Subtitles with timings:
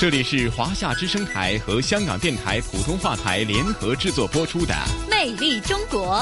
[0.00, 4.72] 这里是华夏之声台和香港电台普通话台联合制作播出的
[5.10, 6.18] 《魅力中国》。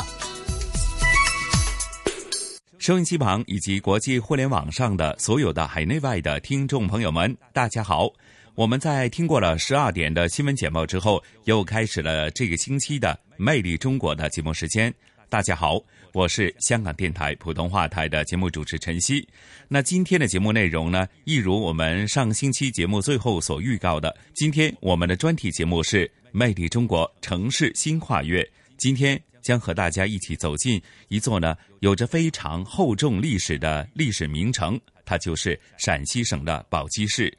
[2.78, 8.08] 收音机旁以及国际互联网上的所有的海内外的听众朋友们，大家好！
[8.54, 14.90] 我们在听过了十二点的新闻简报之后，又开始了这个星期的《魅力中国》的节目时间。
[15.28, 15.78] 大家好，
[16.16, 19.28] 我是香港电台普通话台的节目主持陈曦。
[19.68, 28.42] 那今天的节目内容呢，一如我们上星期节目最后所预告的，今天我们的专题节目是《魅力中国城市新跨越》。
[28.78, 37.30] 今天将和大家一起走进一座呢有着非常厚重历史的历史名城，它就是陕西省的宝鸡市。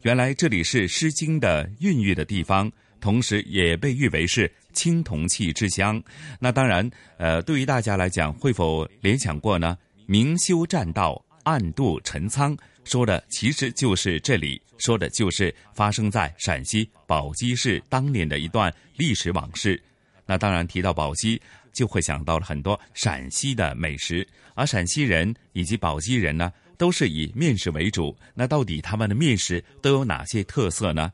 [0.00, 2.72] 原来这里是《诗经》的孕育的地方。
[3.00, 6.02] 同时也被誉为是青铜器之乡。
[6.38, 9.78] 那当然，呃，对于大家来讲，会否联想过呢？
[10.06, 19.82] 明修栈道，暗度陈仓，说的其实就是这里，说的就是发生在陕西宝鸡市当年的一段历史往事。
[20.26, 21.40] 那当然，提到宝鸡，
[21.72, 28.14] 就会想到了很多陕西的美食，而陕西人以及宝鸡人呢，都是以面食为主。
[28.34, 31.10] 那到底他们的面食都有哪些特色呢？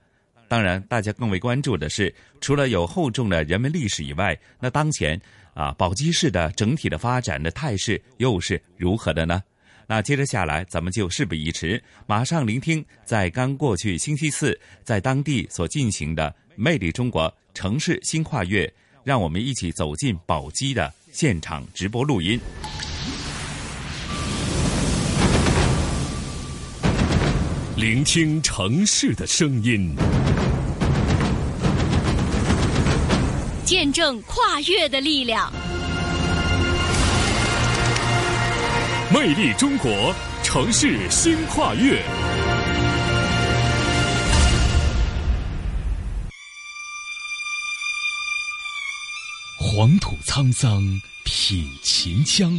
[0.51, 5.17] 当然，大家更为关注的是，除了有厚重的人文历史以外，那当前
[5.55, 9.41] 啊宝鸡市的整体的发展的态势又是如何的呢？
[9.87, 18.69] 那接着下来，咱们就事不宜迟，马上聆听在刚过去星期四在当地所进行的“魅力中国城市新跨越”，
[19.06, 22.41] 让我们一起走进宝鸡的现场直播录音。
[27.77, 29.94] 聆听城市的声音，
[33.65, 35.53] 见证跨越的力量。
[39.12, 42.03] 魅力中国城市新跨越。
[49.59, 50.82] 黄土沧桑
[51.25, 52.50] 品秦腔，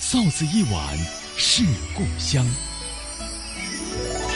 [0.00, 0.98] 臊子一碗
[1.36, 1.62] 是
[1.94, 2.44] 故乡。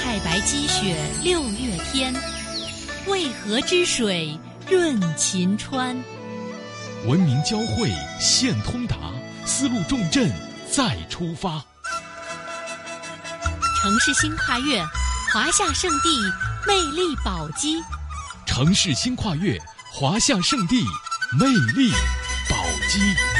[0.02, 2.14] 太白积雪六月天，
[3.06, 4.38] 渭河之水
[4.68, 5.96] 润秦川。
[7.06, 8.96] 文明交汇现通达，
[9.44, 10.32] 丝路重镇
[10.70, 11.62] 再出发。
[13.80, 14.82] 城市新跨越，
[15.32, 16.08] 华夏圣地
[16.66, 17.76] 魅力宝鸡。
[18.46, 19.60] 城市新跨越，
[19.92, 20.82] 华夏圣地
[21.38, 21.92] 魅力
[22.48, 22.56] 宝
[22.88, 23.33] 鸡。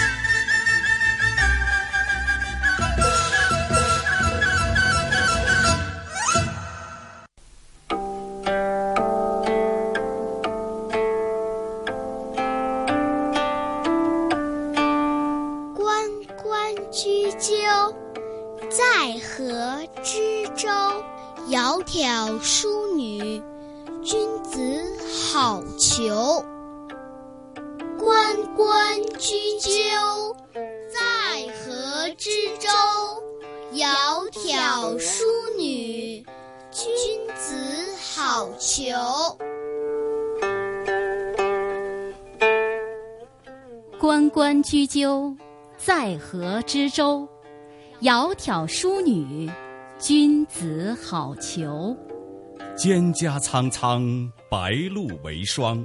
[44.05, 45.35] 关关雎鸠，
[45.79, 47.27] 在河之洲。
[48.03, 49.51] 窈窕淑女，
[49.99, 51.97] 君子好逑。
[52.77, 55.83] 蒹葭苍苍，白露为霜。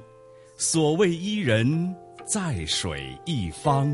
[0.58, 3.90] 所谓伊人，在水一方。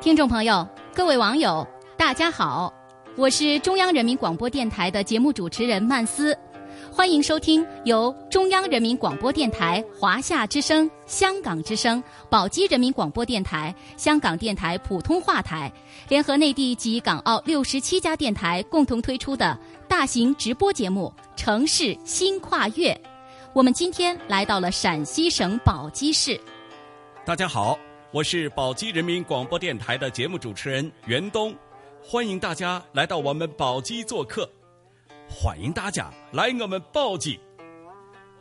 [0.00, 0.64] 听众朋友，
[0.94, 1.66] 各位网友，
[1.96, 2.72] 大家好，
[3.16, 6.38] 我是中央人民广播电台的节目主持人曼斯，
[6.98, 15.72] 欢迎收听由中央人民广播电台、华夏之声、香港之声、宝鸡人民广播电台、香港电台普通话台
[16.08, 19.56] 联合内地及港澳六十七家电台共同推出的
[19.86, 22.92] 大型直播节目《城市新跨越》。
[23.52, 26.38] 我们今天来到了陕西省宝鸡市。
[27.24, 27.78] 大家好，
[28.10, 31.54] 我是宝鸡人民广播电台的节目主持人袁东，
[32.02, 34.50] 欢迎大家来到我们宝鸡做客，
[35.30, 37.38] 欢迎大家来我们宝鸡。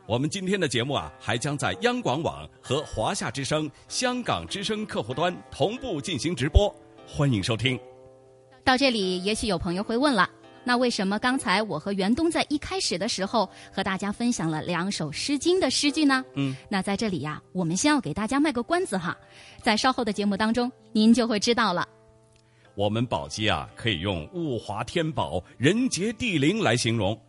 [0.07, 6.74] 我们今天的节目啊，还将在央广网和华夏之声、香港之声客户端同步进行直播，
[7.06, 7.78] 欢迎收听。
[8.63, 10.30] 到这里，也许有朋友会问了。
[10.63, 16.24] 那为什么刚才我和袁东在一开始的时候和大家分享了两首《诗经》的诗句呢？
[16.36, 19.16] 嗯，那在这里呀，我们先要给大家卖个关子哈，
[19.62, 21.88] 在稍后的节目当中，您就会知道了。
[22.77, 27.19] 我们宝鸡啊，可以用物华天宝、人杰地灵来形容。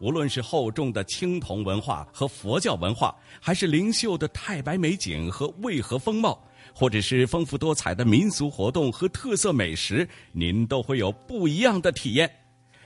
[0.00, 6.38] 无论是厚重的青铜文化和佛教文化，还是灵秀的太白美景和渭河风貌，
[6.74, 12.30] 或者是丰富多彩的民俗活动和特色美食，您都会有不一样的体验。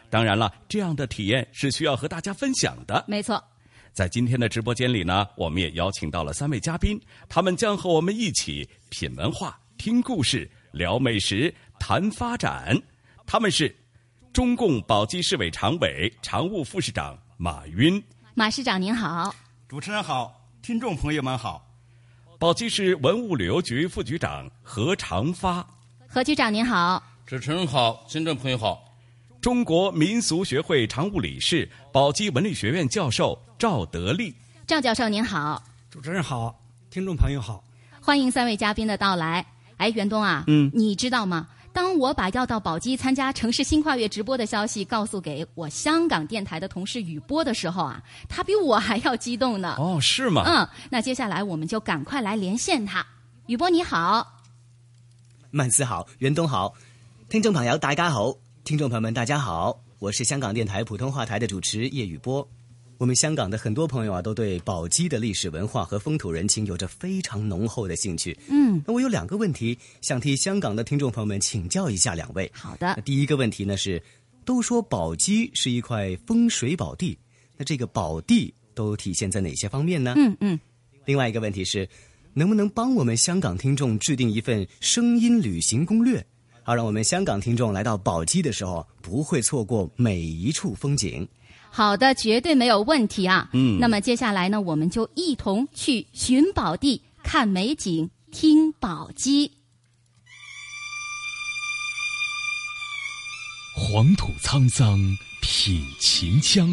[0.08, 3.04] 当然了，这样的体验是需要和大家分享的。
[3.08, 3.42] 没错，
[3.92, 11.52] 在今天的直播间里呢，我们也邀请到了三位嘉宾，他们将和我们一起品文化、听故事、聊美食、
[11.82, 12.81] 谈发展。
[13.26, 13.75] 他们是
[14.32, 18.00] 中共宝鸡市委常委、常务副市长马云，
[18.34, 19.34] 马市长您好，
[19.69, 20.32] 主持人好，
[20.62, 21.67] 听众朋友们好，
[22.38, 25.67] 宝鸡市文物旅游局副局长何长发，
[26.06, 28.84] 何局长您好，主持人好，听众朋友好。
[29.40, 34.32] 中国民俗学会常务理事、宝鸡文理学院教授赵德利，
[34.69, 37.64] 赵教授您好，主持人好，听众朋友好，
[38.00, 39.44] 欢迎三位嘉宾的到来。
[39.79, 41.49] 哎，袁东啊，嗯，你知道吗？
[41.72, 49.76] 当我把要到宝鸡参加城市新跨越直播的消息告诉给我香港电台的同事雨波的时候啊，他比我还要激动呢。
[49.78, 50.42] 哦，是吗？
[50.46, 53.04] 嗯，那接下来我们就赶快来连线他。
[53.46, 54.40] 雨波你好，
[55.50, 56.74] 曼斯好，袁东好，
[57.28, 58.34] 听众朋友大家好。
[58.64, 62.46] 听众朋友们，大家好，我是香港电台普通话台的主持叶雨波。
[63.02, 68.38] 我们香港的很多朋友啊，都对宝鸡的历史文化和风土人情有着非常浓厚的兴趣。
[68.49, 72.49] 嗯，那我有两个问题想替香港的听众朋友们请教一下两位。
[72.54, 72.96] 好的。
[73.04, 74.00] 第一个问题呢是，
[74.44, 77.19] 都说宝鸡是一块风水宝地，
[77.56, 80.14] 那这个宝地都体现在哪些方面呢？
[80.16, 80.60] 嗯嗯。
[81.05, 81.88] 另外一个问题是，
[82.34, 86.25] 能不能帮我们香港听众制定一份声音旅行攻略？
[86.62, 91.26] 好，让我们香港听众来到宝鸡的时候，不会错过每一处风景。
[91.74, 93.48] 好的，绝对没有问题啊。
[93.54, 99.50] 嗯，那么接下来呢，我们就一同去寻宝地、看美景、听宝鸡。
[103.74, 104.98] 黄土沧桑，
[105.40, 106.69] 品秦腔。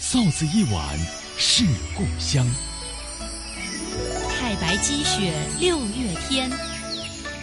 [0.00, 0.98] 臊子一碗，
[1.36, 2.46] 是故乡。
[4.30, 6.50] 太白积雪六月天。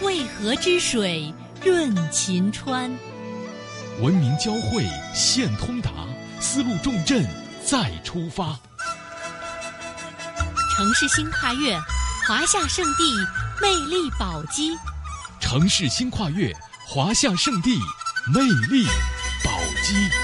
[0.00, 1.32] 渭河之水
[1.64, 2.90] 润秦川，
[4.00, 5.90] 文明交汇现通达，
[6.40, 7.24] 丝路重镇
[7.64, 8.58] 再出发。
[10.76, 11.78] 城市新跨越，
[12.26, 13.02] 华夏圣地
[13.62, 14.76] 魅力宝鸡。
[15.40, 16.52] 城市新跨越，
[16.88, 17.78] 华夏圣地
[18.34, 18.84] 魅力
[19.44, 19.52] 宝
[19.84, 20.23] 鸡。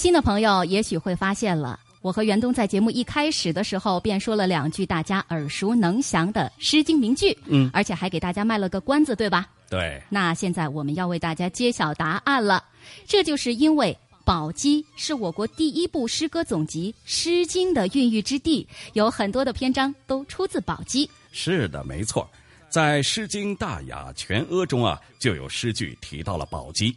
[0.00, 9.46] 心的朋友也许会发现了，我和袁东在节目一开始的时候便说了两句大家耳熟能详的《诗经》名句，嗯，而且还给大家卖了个关子，对吧？
[9.68, 10.02] 对。
[10.08, 12.64] 那现在我们要为大家揭晓答案了，
[13.06, 13.94] 这就是因为
[14.24, 21.08] 宝鸡是我国第一部诗歌总集《诗经》的孕育之地，有很多的篇章都出自宝鸡。
[21.30, 22.26] 是的，没错，
[22.70, 26.96] 在《诗经·大雅·全阿》中啊，就有诗句提到了宝鸡，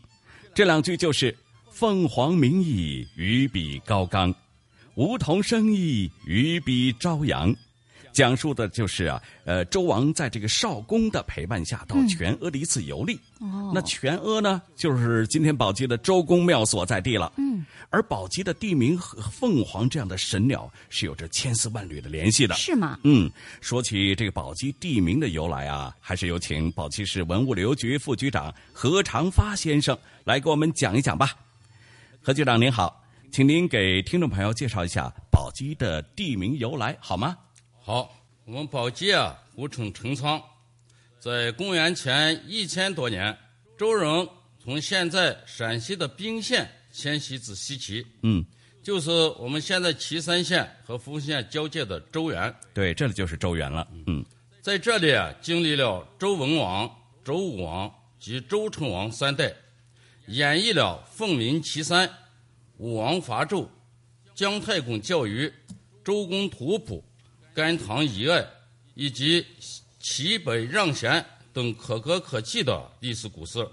[0.56, 1.36] 这两句就是。
[1.74, 4.32] 凤凰鸣翼，于彼高冈；
[4.94, 7.54] 梧桐生意，于彼朝阳。
[8.14, 13.16] 讲述的就是啊，呃，周王在这个少公的陪伴下到全阿的一次游历。
[13.40, 17.34] 哦，那全阿呢，就是今天宝鸡的周公庙所在地了。
[17.38, 22.54] 嗯，而宝鸡的地名和凤凰这样的神鸟是有着千丝万缕的联系的。
[22.54, 23.00] 是吗？
[23.04, 23.28] 嗯，
[23.62, 31.36] 说起这个宝鸡地名的由来啊，还是有请宝鸡市文物旅游局副局长何长发先生来给我们讲一讲吧。
[32.26, 33.04] 何局长您好，
[33.34, 37.38] 请您给听众朋友介绍一下宝鸡的地名由来好吗？
[37.82, 38.10] 好，
[38.46, 40.42] 我们宝鸡啊，古称陈仓，
[41.20, 43.38] 在公元前一千多年，
[43.78, 44.26] 周人
[44.58, 48.42] 从现在陕西的彬县迁徙至西岐，嗯，
[48.82, 52.56] 就是我们现在岐山县和丰县交界的周原。
[52.74, 53.86] 对，这里就是周原了。
[54.08, 54.24] 嗯，
[54.62, 56.90] 在这里啊，经历了周文王、
[57.22, 59.54] 周武王及周成王三代。
[60.28, 62.10] 演绎了凤鸣岐山、
[62.78, 63.68] 武王伐纣、
[64.34, 65.52] 姜太公教育、
[66.04, 67.04] 周公吐哺、
[67.54, 68.46] 甘棠遗爱
[68.96, 69.46] 以及
[70.00, 73.68] 齐北让贤等可歌可泣的历史故事。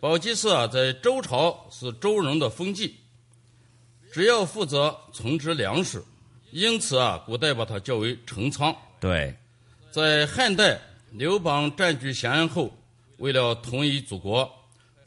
[0.00, 2.96] 宝鸡市啊，在周朝是周人的封地。
[4.12, 6.02] 只要负责存植粮食，
[6.50, 8.74] 因此啊，古代把它叫为陈仓。
[8.98, 9.36] 对，
[9.90, 10.80] 在汉代，
[11.12, 12.72] 刘邦占据咸阳后，
[13.18, 14.50] 为了统一祖国，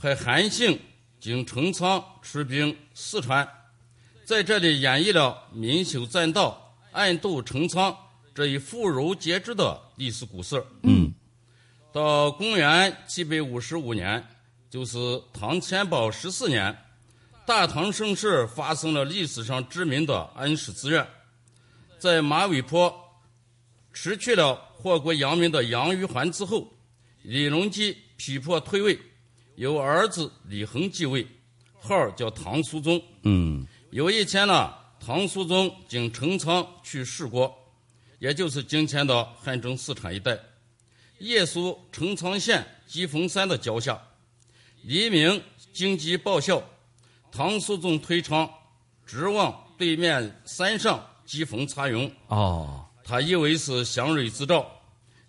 [0.01, 0.79] 派韩信
[1.20, 3.46] 经陈仓出兵四川，
[4.24, 7.94] 在这里演绎了明修栈道、暗度陈仓
[8.34, 10.65] 这一妇孺皆知的历史故事。
[10.84, 11.13] 嗯，
[11.91, 14.25] 到公元七百五十五年，
[14.70, 14.98] 就是
[15.34, 16.74] 唐天宝十四年，
[17.46, 21.06] 大唐盛世发生了历史上知名的安史之乱，
[21.98, 22.89] 在马嵬坡
[23.91, 26.72] 失去了祸国殃民的杨玉环之后，
[27.22, 28.98] 李隆基逼迫退位，
[29.59, 31.27] 由儿子李恒继位，
[31.81, 33.01] 号叫唐肃宗。
[33.23, 37.53] 嗯，有一天呢，唐肃宗经陈仓去世国，
[38.19, 40.39] 也就是今天的汉中四川一带，
[41.17, 44.01] 夜宿陈仓县鸡峰山的脚下，
[44.83, 46.63] 黎明荆棘报效，
[47.29, 48.49] 唐肃宗推窗，
[49.05, 52.09] 直望对面山上鸡峰插云。
[52.27, 54.65] 哦，他以为是祥瑞之兆，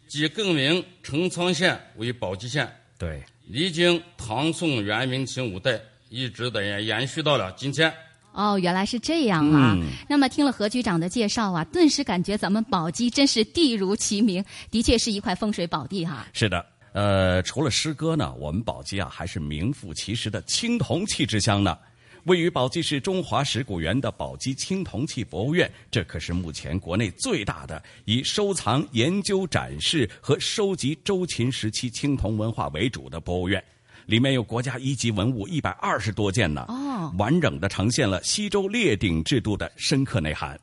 [0.07, 2.73] 即更名陈仓县为宝鸡县。
[2.97, 7.93] 对，历经唐宋元明清五代，一直的延延续到了今天。
[8.33, 9.75] 哦，原来是这样啊！
[9.77, 16.29] 嗯那么听了何局长的介绍啊，顿时感觉咱们宝鸡真是地如其名，的确是一块风水宝地哈。
[16.33, 21.77] 是的，呃，除了诗歌呢，我们宝鸡啊还是名副其实的青铜器之乡呢。
[22.25, 33.63] 位于宝鸡市中华石鼓园的宝鸡青铜器博物院，这可是目前国内最大的以收藏、研究、展示和收集周秦时期青铜文化为主的博物院。
[34.07, 40.59] 里面有国家一级文物一百二十多件呢，哦完整的呈现了西周列鼎制度的深刻内涵。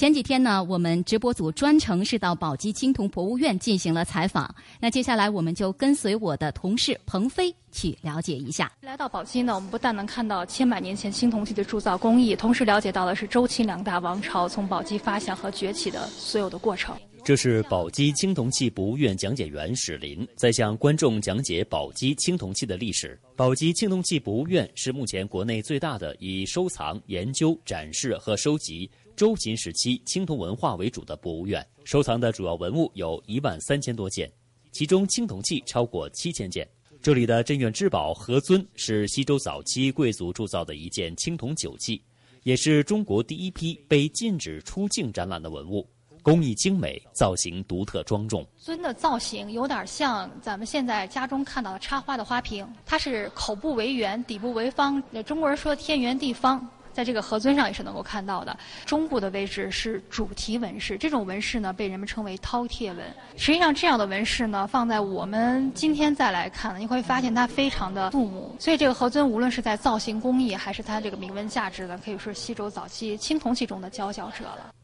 [0.00, 4.54] 前几天呢，我们直播组专程是到宝鸡青铜博物院进行了采访。
[4.80, 8.72] 那接下来我们就跟随我的同事鹏飞去了解一下。
[8.80, 16.96] 来到宝鸡呢，我们不但能看到千百年前青铜器的铸造工艺，同时了解到的是周秦两大王朝从宝鸡发祥和崛起的所有的过程。
[17.22, 23.20] 这是宝鸡青铜器博物院讲解员史林在向观众讲解宝鸡青铜器的历史。
[23.36, 31.66] 宝鸡青铜器博物院是目前国内最大的以收藏、研究、展示和收集周秦时期青铜文化为主的博物院。
[31.84, 34.30] 收藏的主要文物有一万三千多件，
[34.72, 36.68] 其中青铜器超过七千件。
[37.02, 42.02] 这里的镇院之宝何尊是西周早期贵族铸造的一件青铜酒器，
[42.42, 45.88] 也是中国第一批被禁止出境展览的文物。
[46.22, 48.46] 工艺精美，造型独特庄重。
[48.58, 55.02] 尊的造型有点像咱们现在家中看到的插花的花瓶，它是口部为圆，底部为方。
[55.12, 56.68] 呃中国人说天圆地方，
[57.00, 58.54] 在这个盒尊上也是能够看到的。
[58.84, 62.98] 中部的位置是主题纹饰，这种纹饰呢被人们称为饕餮纹。
[63.38, 68.54] 实际上，这样的纹饰呢放在我们今天再来看，你会发现它非常的肃穆。
[68.60, 74.74] 所以这个盒尊无论是在造型工艺还是它这个铭文价值呢，可以说西周早期青铜器中的佼佼者了。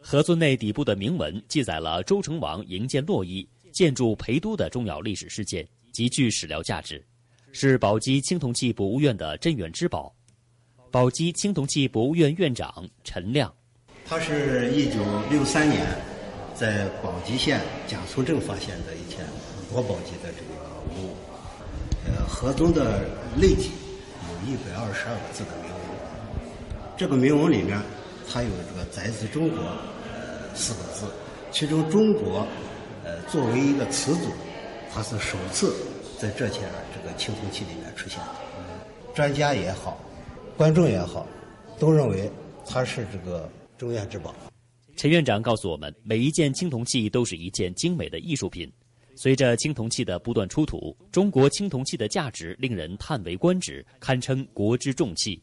[0.00, 7.04] 盒尊内底部的铭文记载了周成王营建洛邑、建筑陪都的重要历史事件，极具史料价值，
[7.52, 10.15] 是宝鸡青铜器博物院的镇院之宝。
[10.96, 13.52] 宝鸡青铜器博物院院长陈亮，
[14.06, 14.94] 它是一九
[15.28, 15.86] 六三年
[16.54, 19.18] 在宝鸡县蒋村镇发现的一件
[19.70, 21.14] 国宝级的这个文物。
[22.06, 23.02] 呃，盒尊的
[23.38, 23.72] 内体
[24.26, 26.50] 有一百二十二个字的铭文，
[26.96, 27.78] 这个铭文里面
[28.26, 29.58] 它有这个“载自中国”
[30.10, 31.04] 呃四个字，
[31.52, 32.46] 其中“中国”
[33.04, 34.30] 呃作为一个词组，
[34.90, 35.76] 它是首次
[36.18, 36.62] 在这件
[36.94, 38.28] 这个青铜器里面出现的。
[39.14, 39.98] 专家也好，
[40.56, 41.26] 观众也好，
[41.78, 42.30] 都认为
[42.66, 43.46] 它是这个
[43.76, 44.34] 中院之宝。
[44.96, 48.72] 陈院长告诉我们，每一件青铜器都是一件精美的艺术品。
[49.14, 55.38] 随着青铜器的不断出土，中国青铜器的价值令人叹为观止，堪称国之重器。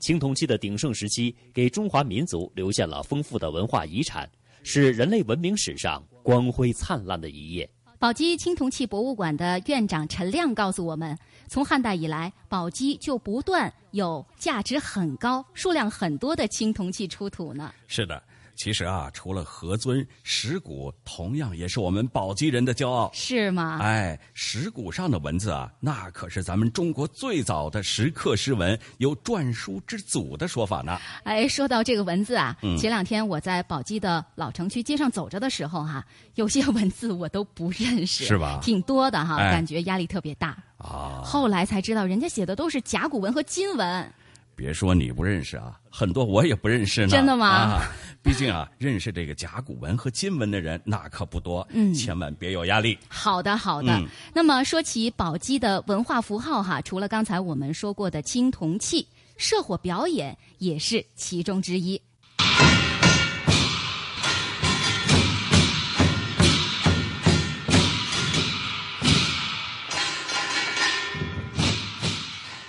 [0.00, 4.28] 青铜器的鼎盛时期，给中华民族留下了丰富的文化遗产，
[4.64, 7.70] 是人类文明史上光辉灿烂的一页。
[8.00, 11.16] 宝鸡青铜器博物馆的院长陈亮告诉我们，
[11.50, 17.74] 从汉代以来，宝鸡就不断有价值很高、数量很多的青铜器出土呢。
[17.88, 18.22] 是的，
[18.60, 23.10] 其实啊，除了何尊，石鼓同样也是我们宝鸡人的骄傲。
[23.14, 23.78] 是吗？
[23.80, 30.98] 哎，石鼓上的文字啊，那可是咱们中国最早的石刻诗文，有篆书之祖的说法呢。
[31.24, 36.04] 哎，说到这个文字啊，嗯前两天我在宝鸡的老城区街上走着的时候哈、
[36.36, 40.54] 有些文字我都不认识，是吧挺多的哈，哎感觉压力特别大。
[40.76, 44.12] 啊，后来才知道，人家写的都是甲骨文和金文。
[44.60, 47.08] 别说你不认识啊，很多我也不认识呢。
[47.08, 47.82] 真的吗啊，
[48.22, 52.98] 毕竟啊，认识这个甲骨文和金文的人那可不多，嗯千万别有压力。
[53.08, 53.96] 好的，好的。
[53.96, 61.98] 嗯那么说起宝鸡的文化符号哈，除了刚才我们说过的青铜器，社火表演也是其中之一。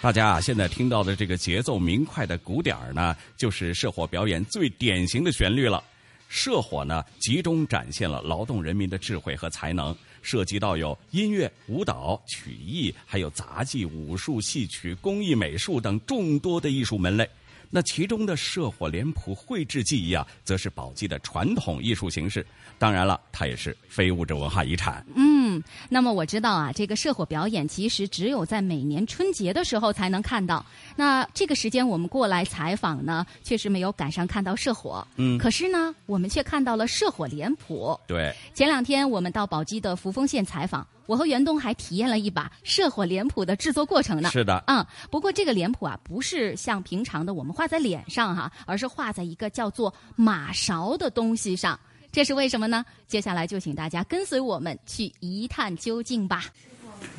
[0.02, 5.84] 大家啊，现在听到的这个节奏明快的鼓点儿呢，就是社火表演最典型的旋律了。
[6.28, 17.30] 社火呢，集中展现了劳动人民的智慧和才能，涉及到有音乐、舞蹈、曲艺，还有杂技、武术、戏曲、工艺美术等众多的艺术门类。
[17.70, 22.46] 那其中的社火脸谱绘制技艺啊，则是宝鸡的传统艺术形式。
[22.78, 25.06] 当然了，它也是非物质文化遗产。
[25.16, 25.41] 嗯，
[25.90, 30.64] 那么我知道啊，这个社火表演其实只有在每年春节的时候才能看到。
[30.96, 35.06] 那这个时间我们过来采访呢，确实没有赶上看到社火。
[35.16, 38.00] 嗯，可是呢，我们却看到了社火脸谱。
[38.06, 40.86] 对，前两天我们到宝鸡的扶风县采访。
[41.08, 44.30] 我和袁东还体验了一把社火脸谱的制作过程呢。
[44.30, 51.78] 是的，嗯，不过这个脸谱啊，不是像平常的我们画在脸上哈，而是画在一个叫做马勺的东西上。
[52.12, 52.84] 这是为什么呢？
[53.08, 56.46] 接下来就请大家跟随我们去一探究竟吧。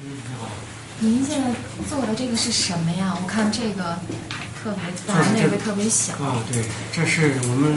[0.01, 0.49] 嗯，你好。
[1.01, 1.51] 您现在
[1.89, 3.17] 做的这个是什么呀？
[3.21, 3.99] 我看这个
[4.63, 6.13] 特别大，那个特别小。
[6.15, 7.77] 啊，对，这是我们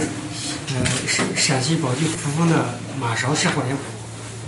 [0.70, 3.84] 呃陕陕西宝鸡扶风的马勺射火脸谱。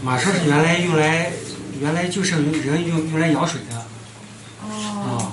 [0.04, 1.32] 马勺是原来用来。
[1.80, 3.86] 原来就是人用用来舀水的，
[4.64, 5.32] 哦，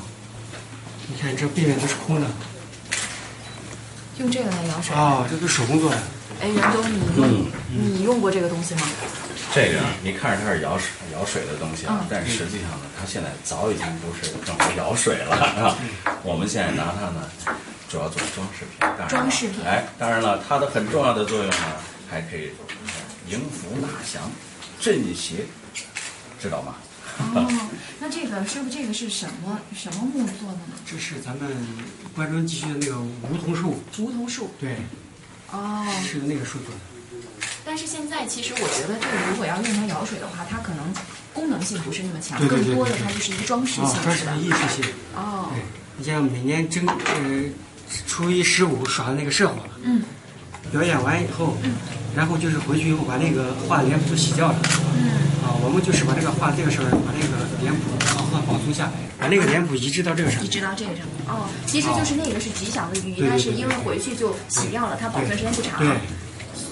[1.08, 2.26] 你看这背面都是空的，
[4.18, 5.96] 用这个来舀水啊，这都手工做的。
[6.40, 8.82] 哎，袁东，你用你用过这个东西吗？
[9.54, 15.76] 这个你看着它是舀水舀水的东西啊，但实际上呢，它现在早已经不是用来舀水了啊。
[16.22, 17.30] 我们现在拿它呢，
[17.88, 19.08] 主要做装饰品。
[19.08, 19.64] 装饰品。
[19.64, 21.56] 哎，当然了，它的很重要的作用呢，
[22.10, 22.50] 还可以
[23.28, 24.30] 迎福纳祥、
[24.80, 25.46] 镇邪。
[26.40, 26.74] 知道吗？
[27.34, 27.46] 哦，
[28.00, 30.74] 那这个师傅，这个是什么什么木做的呢？
[30.84, 31.48] 这是咱们
[32.14, 33.80] 关中地区的那个梧桐树。
[33.98, 34.50] 梧桐树。
[34.60, 34.76] 对。
[35.54, 35.86] 哦。
[36.04, 36.80] 是那个树做的。
[37.64, 40.84] 但是现在，其实我觉得这个如果要用它舀水的话，它可能
[41.32, 44.84] 功能性不是那么强，更多的它就是一个装饰性装饰艺术性。
[45.14, 45.48] 哦。
[45.54, 45.62] 对，
[45.96, 47.44] 你像每年正呃
[48.06, 49.54] 初一十五耍的那个社火。
[49.82, 50.02] 嗯。
[50.72, 51.74] 表演完以后，嗯，
[52.16, 54.58] 然后就是回去以后把那个画脸谱都洗掉了。
[54.96, 55.08] 嗯。
[55.44, 57.80] 啊，我们就是把这个画这个事儿，把那个脸谱
[58.74, 60.44] 下来，把那个脸谱移植到这个上。
[60.44, 61.14] 移植到这个上面。
[61.28, 65.96] 哦，其实就是那个是吉祥的寓意，但是因为回去就洗掉了，它保存时间不长，对，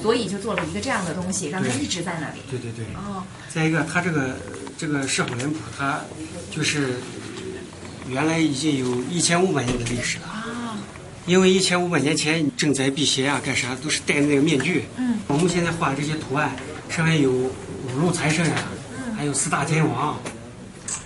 [0.03, 2.41] 所以就做了一个这样的东西，让它一直在那里。
[2.51, 2.85] 对对对。
[2.97, 3.23] 哦。
[3.49, 4.37] 再一个，它这个
[4.77, 6.01] 这个社火脸谱，它
[6.51, 6.95] 就是
[8.09, 10.25] 原来已经有一千五百年的历史了。
[10.27, 10.79] 啊。
[11.27, 14.85] 因为一千五百年前赈灾辟邪啊，干啥都是戴那个面具。
[14.97, 15.19] 嗯。
[15.29, 16.57] 我们现在画的这些图案，
[16.89, 17.51] 上面有。
[17.85, 18.55] 五路财神呀，
[19.15, 20.17] 还有四大天王，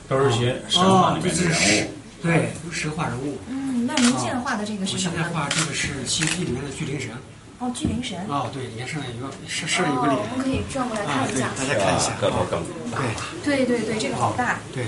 [0.08, 1.90] 都是些神话里面的人物。
[2.22, 3.38] 对，都是神话人物。
[3.48, 5.14] 嗯，那您现在画的这个是什么？
[5.16, 7.10] 我现在画这个是《西游记》里面的巨灵神。
[7.58, 8.18] 哦，巨灵神。
[8.28, 10.18] 哦，对，脸上有个是是有个脸。
[10.32, 11.48] 我们可以转过来看一下。
[11.56, 12.12] 大家看一下。
[12.20, 12.98] 个头更大。
[13.44, 14.58] 对对对，这个好大。
[14.74, 14.84] 对。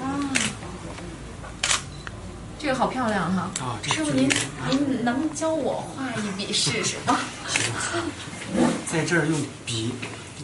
[0.00, 0.16] 啊，
[2.58, 3.50] 这个好漂亮哈！
[3.60, 4.28] 啊，师傅您
[4.70, 7.18] 您能教我画一笔试试吗？
[8.86, 9.92] 在这儿用笔。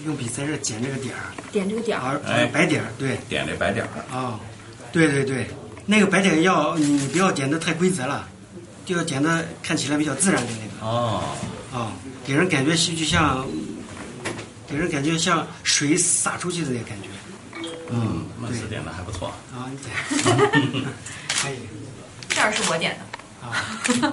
[0.04, 4.40] 用笔在这点这个点儿，点这个点儿，哎，白点儿，对，点这白点儿啊，
[4.92, 5.46] 对对对，
[5.86, 8.28] 那个白点要你不要点的太规则了，
[8.84, 11.22] 就要点的看起来比较自然的那个哦，
[11.72, 11.92] 啊，
[12.26, 13.46] 给人感觉就像，
[14.68, 17.08] 给人感觉像水洒出去的那个感觉。
[17.90, 19.94] 嗯，曼斯点的还不错啊，你点，
[21.42, 21.56] 可以。
[22.28, 24.12] 这儿是我点的啊，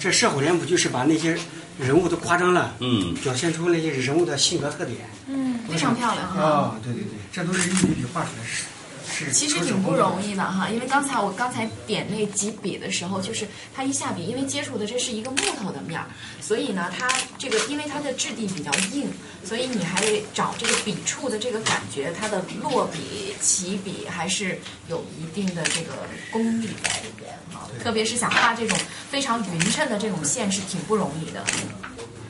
[0.00, 1.38] 这射火脸谱就是把那些。
[1.78, 6.42] 人物都夸张了，嗯，表现出那些人物的性格特点，嗯，非常漂亮哈。
[6.42, 8.64] 啊，对对对，这都是一笔笔画出来是。
[9.12, 9.30] 是。
[9.30, 16.06] 其实挺不容易的哈，因为刚才我刚才点那几笔的时候，就是它一下笔，因为接触的这是一个木头的面儿，
[16.40, 19.10] 所以呢，它这个因为它的质地比较硬，
[19.44, 25.92] 所以你还得找这个笔触的这个感觉，它的落笔、起笔还是有一定的这个
[26.30, 27.68] 功力在里边哈。
[27.82, 28.78] 特别是想画这种
[29.10, 31.44] 非常匀称的这种线是挺不容易的。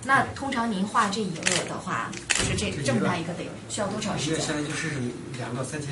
[0.04, 4.40] 那通常您画这一个的话，就是这这么大一个得需要多长时间？
[4.40, 4.90] 现在就是
[5.38, 5.90] 两到三天。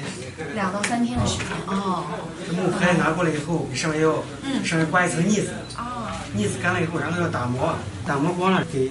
[0.54, 2.04] 两到三天的时间哦。
[2.46, 5.50] 这木拍拿过来以后，你上面要嗯上面刮一层腻子。
[5.76, 6.10] 哦。
[6.34, 7.74] 腻子干了以后，然后要打磨，
[8.06, 8.90] 打磨光了给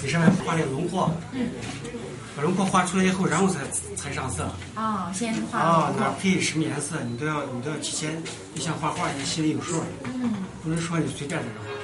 [0.00, 1.12] 给上面画那个轮廓。
[1.32, 1.48] 嗯。
[2.36, 3.60] 把轮廓画出来以后，然后才
[3.94, 4.48] 才上色。
[4.74, 5.58] 啊，先画。
[5.58, 8.20] 啊，哪配什么颜色，你都要你都要提前，
[8.54, 9.82] 就像画画一样，心里有数。
[10.04, 10.32] 嗯。
[10.62, 11.46] 不能说你随便的。
[11.52, 11.83] 这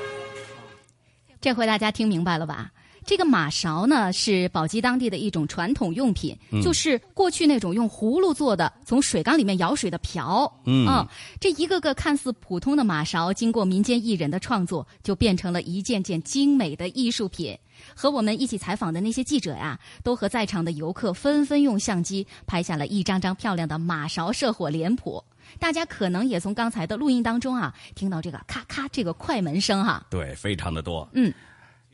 [1.55, 2.71] 回大家听明白了吧？
[3.07, 10.53] 这个马勺呢，是宝鸡当地的一种传统用品，嗯就是过去那种用葫芦做的，从水缸里面舀水的瓢。
[10.67, 11.09] 嗯啊，
[11.41, 17.59] 这一个个看似普通的马勺，经过民间艺人的创作，就变成了一件件精美的艺术品。
[17.97, 25.25] 和我们一起采访的那些记者呀，都和在场的游客纷纷用相机拍下了一张张漂亮的马勺社火脸谱。
[25.61, 31.09] 大家可能也从刚才的录音当中啊，听到这个咔咔这个快门声哈、对，非常的多。
[31.13, 31.33] 嗯，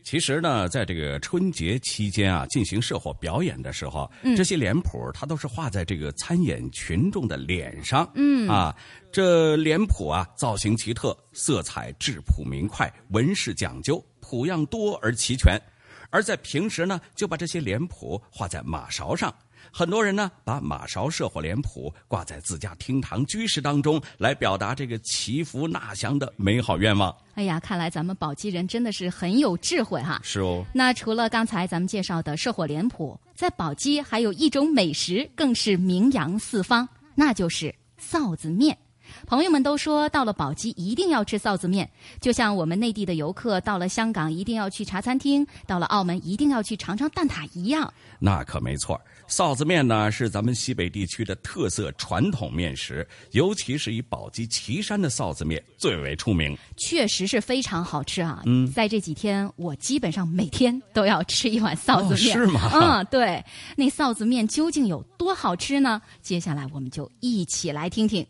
[0.05, 8.09] 其实呢，在这个春节期间啊，进行社火表演的时候，嗯这些脸谱它都是画在这个参演群众的脸上。
[8.15, 8.75] 嗯啊，
[9.11, 15.61] 这脸谱啊，造型奇特，色彩质朴明快，纹饰讲究，谱样多而齐全。
[16.11, 19.35] 而在平时呢，就把这些脸谱画在马勺上。
[19.73, 27.15] 很多人呢，把马勺社火脸谱挂在自家厅堂居室当中，来表达这个祈福纳祥的美好愿望。
[27.35, 30.21] 哎呀，看来咱们宝鸡人真的是很有智慧哈。
[30.23, 38.77] 是哦，那除了刚才咱们介绍的社火脸谱，在宝鸡还有一种美食更是名扬四方，那就是臊子面。
[39.25, 41.89] 朋友们都说，到了宝鸡一定要吃臊子面，
[42.21, 47.93] 就像我们内地的游客到了香港一定要去茶餐厅，到了澳门一定要去尝尝蛋挞一样。
[48.19, 56.57] 那可没错，臊子面呢是咱们西北地区的特色传统面食，尤其是以宝鸡岐山的臊子面最为出名。
[56.77, 58.43] 确实是非常好吃啊！
[58.47, 62.37] 嗯在这几天，我基本上每天都要吃一碗臊子面。
[62.37, 63.45] 哦是吗嗯，对。
[63.77, 66.01] 那臊子面究竟有多好吃呢？
[66.23, 68.25] 接下来我们就一起来听听。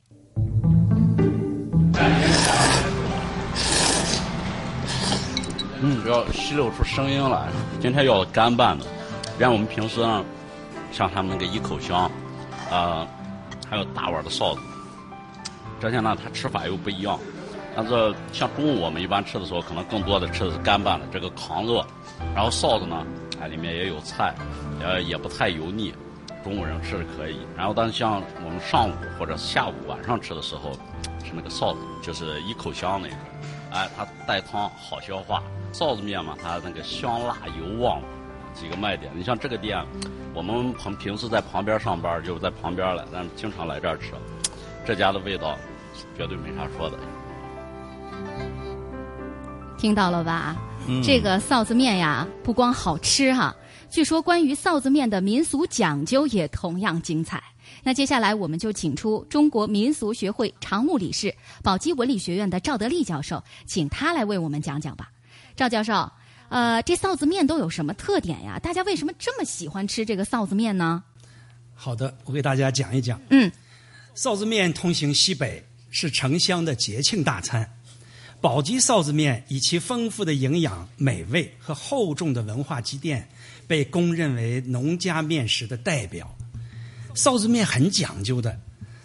[5.82, 7.50] 嗯，要吸溜出声音来。
[7.80, 8.86] 今天要干拌的，
[9.38, 10.24] 连我们平时呢，
[10.96, 12.10] 像他们那个一口香，
[12.70, 13.06] 呃，
[13.68, 14.60] 还有大碗的臊子，
[15.78, 17.18] 这些呢，它吃法又不一样。
[17.76, 21.84] 但是像中午我们一般吃的时候，可能更多的吃的是干拌的这个糠热，
[22.34, 23.04] 然后臊子呢，
[23.38, 24.34] 哎，里面也有菜，
[24.80, 25.92] 呃，也不太油腻，
[26.42, 27.36] 中午人吃是可以。
[27.54, 30.72] 然后但是像我们上午或者下午晚上吃的时候，
[31.22, 33.16] 是那个臊子，就是一口香那个，
[33.70, 35.42] 哎，它带汤好消化。
[35.74, 38.00] 臊子面嘛，它那个香辣油旺，
[38.56, 39.12] 几个卖点。
[39.14, 39.78] 你像这个店，
[40.34, 44.12] 我们平平时在旁边上班，就是在旁边了，但是经常来这儿吃。
[44.84, 45.56] 这家的味道
[46.16, 46.98] 绝对没啥说的。
[49.78, 50.56] 听到了吧？
[50.88, 53.54] 嗯这个臊子面呀，不光好吃哈，
[53.90, 57.42] 据说关于臊子面的民俗讲究也同样精彩。
[57.82, 65.10] 那接下来我们就请出中国民俗学会常务理事、宝鸡文理学院的赵德利教授，请他来为我们讲讲吧。
[65.56, 66.08] 赵教授，
[66.48, 68.58] 呃，这臊子面都有什么特点呀？
[68.58, 71.02] 大家为什么这么喜欢吃这个臊子面呢？
[71.74, 73.20] 好的，我给大家讲一讲。
[73.30, 73.50] 嗯，
[74.14, 77.68] 臊子面通行西北，是城乡的节庆大餐。
[78.40, 83.28] 宝鸡臊子面以其丰富的营养、美味和厚重的文化积淀，
[83.66, 86.32] 被公认为农家面食的代表。
[87.14, 88.60] 臊子面很讲究的，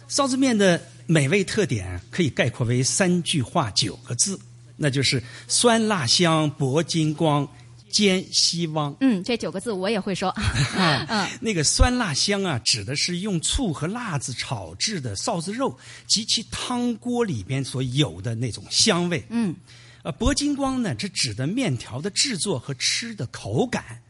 [0.08, 4.38] 臊子面的美味特点可以概括为三句话九个字，
[4.76, 7.48] 那就是酸辣香、铂金光、
[7.90, 8.94] 煎西汪。
[9.00, 10.34] 嗯，这九个字我也会说。
[11.08, 19.24] 嗯，那个酸辣香啊，指的是用醋和辣子炒制的臊子肉及其汤锅里边所有的那种香味。
[19.28, 19.54] 嗯，
[20.02, 24.02] 呃，铂金光呢，这指的面条的制作和吃的口感，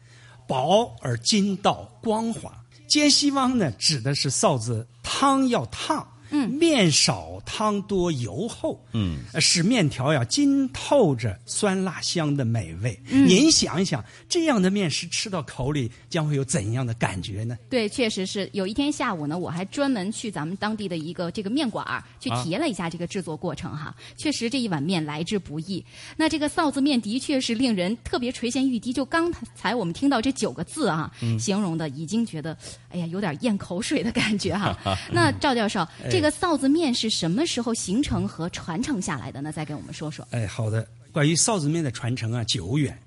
[0.47, 2.51] 薄而筋道光滑。
[2.87, 12.99] 煎西汪呢，指的是臊子汤要烫，嗯，面少汤多油厚，嗯，呃使面条呀浸透着酸辣香的美味。
[13.09, 17.55] 嗯您想一想，这样的面食吃到口里将会有怎样的感觉呢？
[17.69, 23.95] 对，确实是有一天下午呢，我还专门去咱们当地的一个这个面馆儿去啊体验了一下这个制作过程哈。
[24.17, 25.85] 确实这一碗面来之不易。
[26.17, 28.91] 那这个臊子面的确是令人特别垂涎欲滴。
[28.91, 32.57] 就刚才我们听到这九个字啊，嗯形容的已经觉得
[32.89, 34.75] 哎呀有点咽口水的感觉哈。
[35.13, 39.51] 那赵教授，哎这个臊子面是什么时候形成和传承下来的呢？
[39.51, 40.27] 再给我们说说。
[40.31, 40.87] 哎，好的。
[41.11, 42.97] 关于臊子面的传承啊，久远，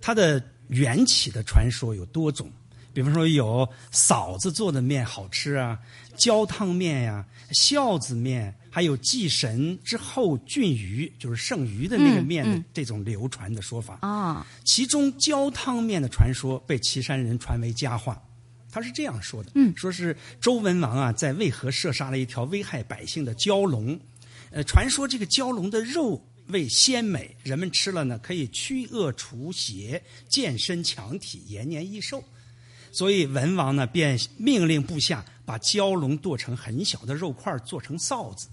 [0.00, 2.50] 它的缘起的传说有多种。
[2.92, 5.78] 比方说，有嫂子做的面好吃啊，
[6.16, 13.98] 焦汤面呀、孝子面，还有祭神之后菌余，就是剩余的那个嗯面的嗯这种流传的说法。
[14.00, 18.18] 啊，其中焦汤面的传说被岐山人传为佳话。
[18.76, 23.98] 他是这样说的：嗯，说是周文王啊，在渭河射杀了一条危害百姓的蛟龙，
[24.50, 32.22] 呃，传说这个蛟龙的肉味鲜美，人们吃了呢可以驱恶除邪、健身强体、延年益寿。
[32.92, 38.46] 所以文王呢便命令部下把蛟龙剁成很小的肉块，做成臊子，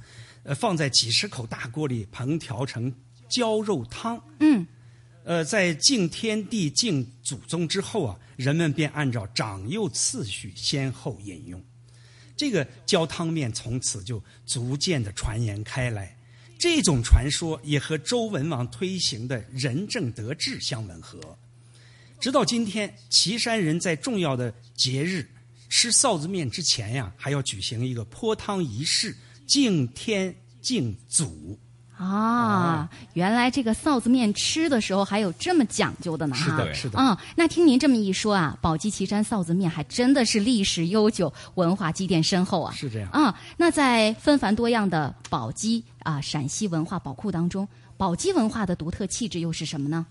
[0.43, 2.89] 呃，放在几十口大锅里烹调成
[3.29, 4.17] 蛟肉汤。
[4.39, 4.65] 嗯，
[5.25, 11.63] 呃，在敬天地、敬祖宗之后啊，人们便按照长幼次序先后饮用。
[12.36, 16.17] 这个浇汤面从此就逐渐的传言开来。
[16.58, 21.19] 这种传说也和周文王推行的仁政德治相吻合。
[22.19, 25.30] 直到今天，岐山人在重要的节日
[25.69, 29.15] 吃臊子面之前呀，还要举行一个泼汤仪式，
[29.46, 31.60] 敬天敬祖。
[32.04, 36.36] 啊，原来这个臊子面吃的时候还有这么讲究的呢！
[36.36, 37.00] 是的，是的。
[37.00, 42.74] 啊，那听您这么一说啊，宝鸡岐山臊子面还真的是历史悠久、文化积淀深厚啊！
[42.74, 43.39] 是这样啊。
[43.58, 50.06] 那在纷繁多样的宝鸡啊陕西文化宝库当中，宝鸡文化的独特气质又是什么呢？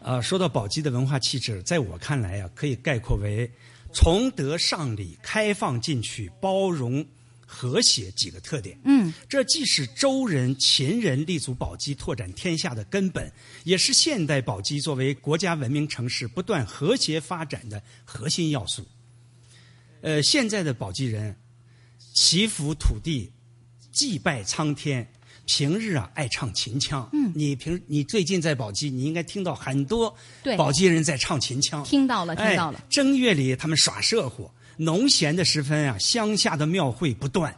[0.00, 3.50] 呃，说到宝鸡的文化气质，在我看来啊，可以概括为
[3.92, 7.04] 崇德尚礼、开放进取、包容。
[7.48, 13.32] 和谐几个特点，嗯，这既是周人、秦人立足宝鸡、拓展天下的根本，
[13.62, 18.84] 也是现代宝鸡作为国家文明城市不断和谐发展的核心要素。
[20.02, 21.34] 呃，现在的宝鸡人
[22.14, 23.32] 祈福土地、
[23.92, 25.08] 祭拜苍天，
[25.46, 27.08] 平日啊爱唱秦腔。
[27.12, 31.84] 嗯，你平你最近在宝鸡，你应该听到很多对宝鸡人在唱秦腔。
[31.84, 32.84] 听到了，听到了。
[32.90, 34.52] 正月里他们耍社火。
[34.76, 37.56] 农闲的时分啊，乡下的庙会不断。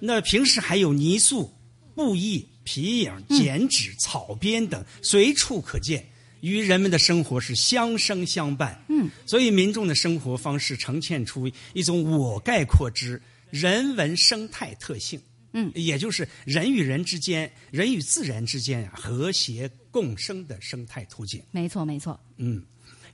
[0.00, 1.52] 那平时还有泥塑、
[1.94, 6.04] 布艺、皮影、剪纸、草编等随处可见，
[6.40, 8.82] 与人们的生活是相生相伴。
[8.88, 15.20] 嗯，所以民众的生活方式呈现出一种我概括之人文生态特性。
[15.52, 21.42] 嗯，也就是人与人之间、人与自然之间啊和谐共生的生态图景。
[21.50, 22.18] 没错，没错。
[22.36, 22.62] 嗯。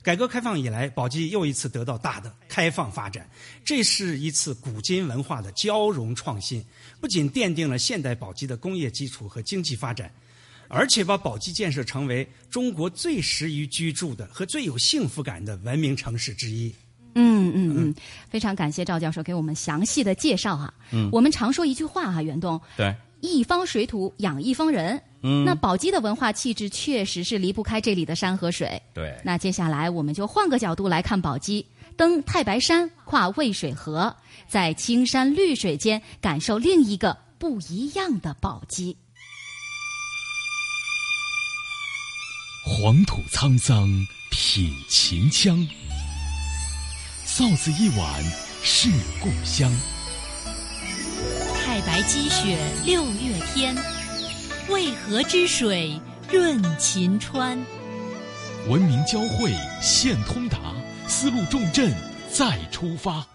[0.07, 3.29] 改革开放以来，宝鸡又一次得到大的开放发展，
[3.65, 6.63] 这是一次古今文化的交融创新，
[7.01, 10.09] 不仅奠定了现代宝鸡的工业基础和经济发展，
[10.69, 16.73] 而且把宝鸡建设成为中国最适宜居住的和最有幸福感的文明城市之一。
[17.15, 17.95] 嗯嗯嗯，
[18.29, 20.73] 非常感谢赵教授给我们详细的介绍哈。
[20.91, 22.57] 嗯，我们常说一句话哈，袁东。
[22.77, 22.95] 对。
[23.21, 28.81] 一方水土养一方人，嗯，那宝鸡的文化气质确实是离不开这里的山和水。
[28.93, 34.15] 对，那接下来我们就换个角度来看宝鸡，登太白山，跨渭水河，
[34.47, 38.95] 在青山绿水间感受另一个不一样的宝鸡。
[42.63, 43.89] 黄土沧桑
[44.29, 45.57] 品秦腔，
[47.25, 48.23] 臊子一碗
[48.61, 48.89] 是
[49.21, 49.71] 故乡。
[51.97, 52.55] 太白积雪
[52.85, 53.75] 六月天，
[54.69, 55.99] 渭河之水
[56.31, 57.57] 润秦川。
[58.67, 60.59] 文明交汇现通达，
[61.07, 61.91] 丝路重镇
[62.31, 63.25] 再出发。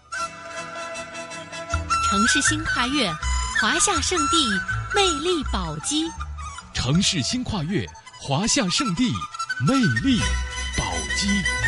[2.09, 3.11] 城市新跨越，
[3.59, 4.37] 华夏圣地
[4.95, 6.09] 魅力宝鸡。
[6.73, 7.85] 城市新跨越，
[8.21, 9.11] 华夏圣地
[9.67, 9.73] 魅
[10.03, 10.21] 力
[10.77, 10.85] 宝
[11.17, 11.62] 鸡。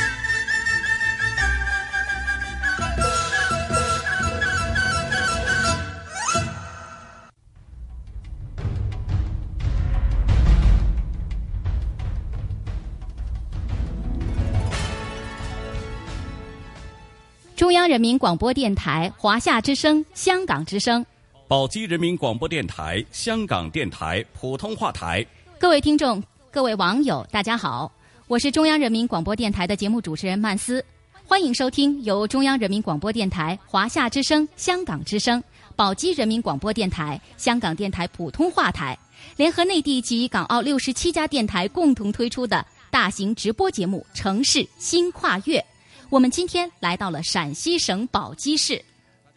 [17.75, 21.05] 央人民广播电台、华夏之声、香港之声，
[21.45, 25.25] 宝鸡人民广播电台、香港电台普通话台，
[25.59, 27.91] 各位听众、各位网友，大家好，
[28.27, 30.83] 我是中央人民广播电台的节目主持人曼斯，
[31.25, 35.43] 欢迎收听由中央人民广播电台、华夏之声、香港之声、
[35.75, 38.97] 宝鸡人民广播电台、香港电台普通话台
[39.35, 45.59] 联合内地及港澳六十七家电台共同推出的大型直播节目《城市新跨越》。
[46.09, 48.83] 我们今天来到了陕西省宝鸡市。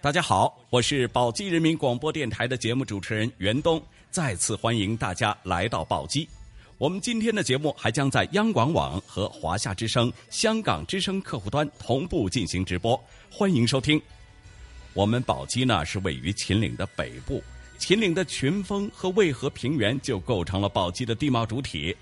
[0.03, 6.29] 大家好，我是宝鸡人民广播电台的节目主持人袁东，再次欢迎大家来到宝鸡。
[6.77, 14.01] 我们今天的节目还将在央广网和华夏之声、香港之声客户端同步进行直播，欢迎收听。
[14.93, 17.43] 我们宝鸡呢是位于秦岭的北部，
[17.79, 21.97] 秦岭的群峰和渭河平原就构成了宝鸡的地貌主体，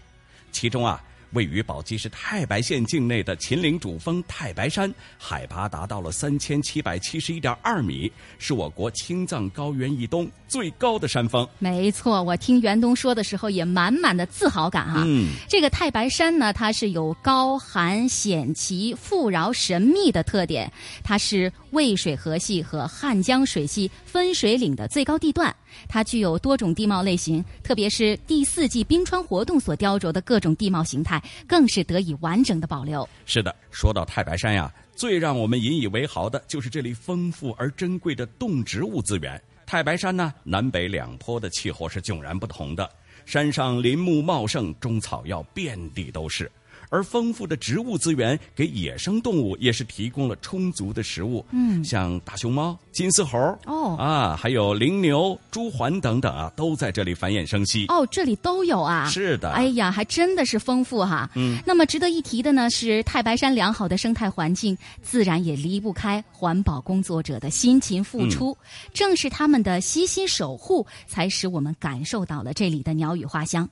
[0.51, 1.01] 其中啊。
[1.37, 11.47] 位于宝鸡市太白县境内的秦岭主峰太白山，海拔达到了三千七百七十一点二米，是我国青藏高原以东最高的山峰。
[11.59, 15.03] 没错，我听袁东说的时候也满满的自豪感哈。
[15.07, 20.73] 嗯，这个太白山呢，它是有高寒险奇、富饶神秘的特点，
[21.05, 25.55] 它是渭水河系和汉江水系分水岭的最高地段。
[25.89, 33.09] 它具有多种地貌类型，特别是第四纪冰川活动所雕琢的各种地貌形态，更是得以完整的保留。
[33.25, 39.41] 是的，说到太白山呀，最让我们引以为豪的就是这里丰富而珍贵的动植物资源。
[39.67, 42.89] 太白山呢，南北两坡的气候是迥然不同的，
[43.25, 46.51] 山上林木茂盛，中草药遍地都是。
[46.89, 51.45] 而丰富的植物资源给野生动物也是提供了充足的食物。
[51.51, 57.87] 嗯，像大熊猫、金丝猴哦啊，还有羚牛、朱鹮等等啊，都在这里繁衍生息。
[57.89, 59.09] 哦，这里都有啊。
[59.09, 59.51] 是的。
[59.51, 61.31] 哎呀，还真的是丰富哈。
[61.35, 61.59] 嗯。
[61.67, 68.53] 那么值得一提的呢是太白山良好的生态环境，自然也离不开环保工作者的辛勤付出。
[68.53, 73.69] 嗯、正是他们的悉心守护，才使我们感受到了这里的鸟语花香。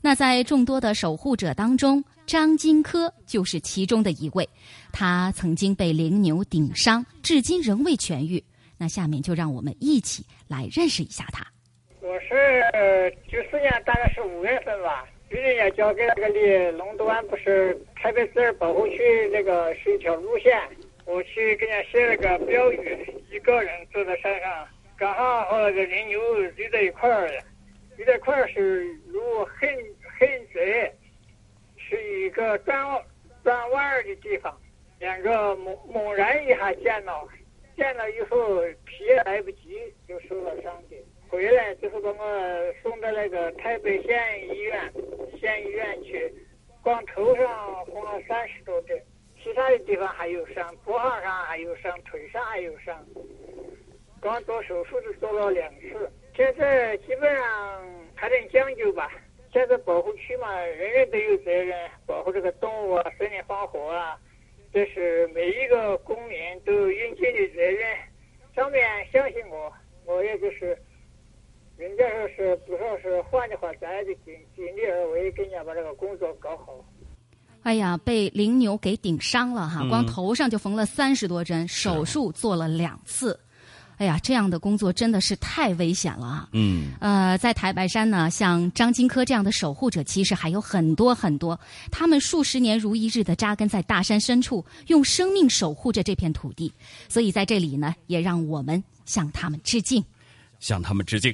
[0.00, 4.48] 那在众多的守护者当中，张金科就是其中的一位。
[4.92, 8.42] 他曾经被羚牛顶伤，至今仍未痊愈。
[8.78, 11.46] 那下面就让我们一起来认识一下他。
[12.00, 18.98] 我是九四年，大概是五月份吧，去年也交给那个离龙都湾不是台北自然保护区
[19.32, 20.60] 那个是一条路线，
[21.06, 26.20] 我去给人家写了个标语，一个人坐在山上，刚好和那个羚牛
[26.56, 27.34] 离在一块儿的。
[28.02, 29.68] 离在一块是路很
[30.18, 30.92] 很窄，
[31.76, 32.76] 是一个转
[33.44, 34.60] 转弯的地方。
[34.98, 37.28] 两个猛猛然一下见了，
[37.76, 40.96] 见了以后皮也来不及就受了伤的。
[41.28, 44.92] 回来就是把我送到那个台北县医院
[45.40, 46.34] 县医院去，
[46.82, 49.00] 光头上缝了三十多针，
[49.40, 53.06] 其他的地方还有伤，脖子上还有伤，腿上还有伤。
[54.20, 56.10] 光做手术就做了两次。
[56.34, 57.44] 现在基本上
[58.14, 59.10] 还得讲究吧。
[59.52, 64.18] 现在保护区嘛，人人都有责任保护这个动物啊、森林防火啊，
[64.72, 67.96] 这是每一个公民都应尽的责任。
[68.56, 69.70] 上面相信我，
[70.06, 70.76] 我也就是，
[71.76, 76.82] 人家说是不说是换的话，咱也得尽尽力而为，给人家把这个工作搞好。
[77.62, 83.38] 哎呀，被羚牛给顶伤了哈，光头上就缝了三十多针，手术做了两次。
[84.02, 86.48] 哎呀，这样的工作真的是太危险了啊！
[86.50, 91.58] 嗯，呃，在太白山呢，像张金科这样的守护者，其实还有很多很多。
[91.88, 96.72] 他们数十年如一日的扎根在大山深处，用生命守护着这片土地。
[97.08, 100.04] 所以在这里呢，也让我们向他们致敬，
[100.58, 101.32] 向他们致敬。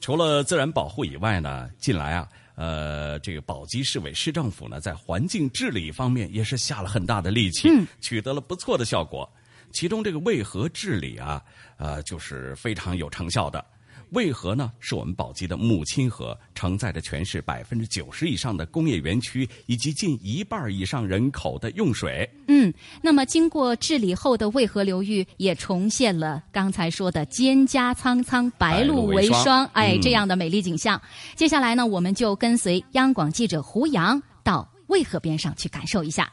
[0.00, 9.30] 除了自然保护以外呢，近来啊，呃，这个宝鸡市委市政府呢，在环境治理方面也是下了很大的力气，嗯、取得了不错的效果。
[9.74, 11.42] 其中这个渭河治理啊，
[11.76, 13.62] 呃，就是非常有成效的。
[14.10, 22.28] 渭河呢，是我们宝鸡的母亲河，承载着全市百分之九十以上的工业园区以及近一半以上人口的用水。
[22.46, 31.00] 嗯，那么经过治理后的渭河流域也重现了刚才说的“蒹葭苍苍，白露为霜”哎、嗯、这样的美丽景象。
[31.34, 36.32] 接下来呢，我们就跟随央广记者胡杨到渭河边上去感受一下。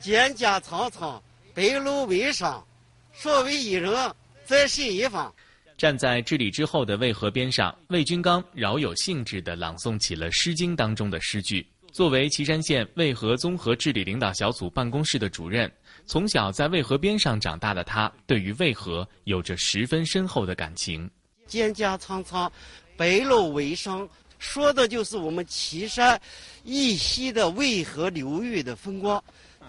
[0.00, 1.22] 蒹葭苍苍，
[1.54, 2.64] 白露为霜。
[3.14, 3.92] 所谓一人，
[4.44, 5.32] 在心一方。
[5.76, 11.66] 站在治理之后的渭河边上，魏军刚饶有兴致地朗诵起了《诗经》当中的诗句。
[11.90, 15.70] 作为岐山县渭河综合治理领导小组办公室的主任，
[16.06, 21.10] 从小在渭河边上长大的他，对于渭河有着十分深厚的感情。
[21.48, 22.50] 蒹葭苍苍，
[22.96, 26.20] 白露为霜，说的就是我们岐山
[26.64, 29.22] 一西的渭河流域的风光。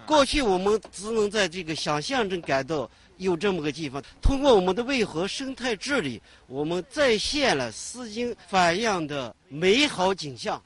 [0.06, 2.88] 过去我们只能在这个想象中感到。
[3.24, 10.62] 有这么个地方，通过我们的渭河生态治理，我们再现了《诗经》反映的美好景象。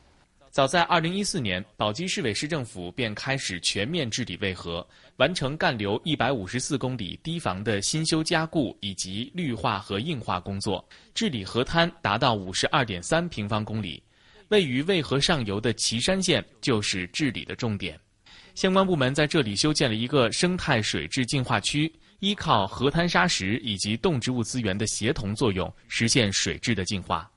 [0.50, 4.84] 早在2014年，宝鸡市委市政府便开始全面治理渭河，
[5.18, 14.02] 完成干流154公里堤防的新修加固以及绿化和硬化工作，治理河滩达到52.3平方公里。
[14.48, 18.00] 位于渭河上游的岐山县就是治理的重点，
[18.54, 21.92] 相关部门在这里修建了一个生态水质净化区。
[22.20, 27.30] 依靠河滩沙石以及动植物资源的协同作用，实现水质的净化。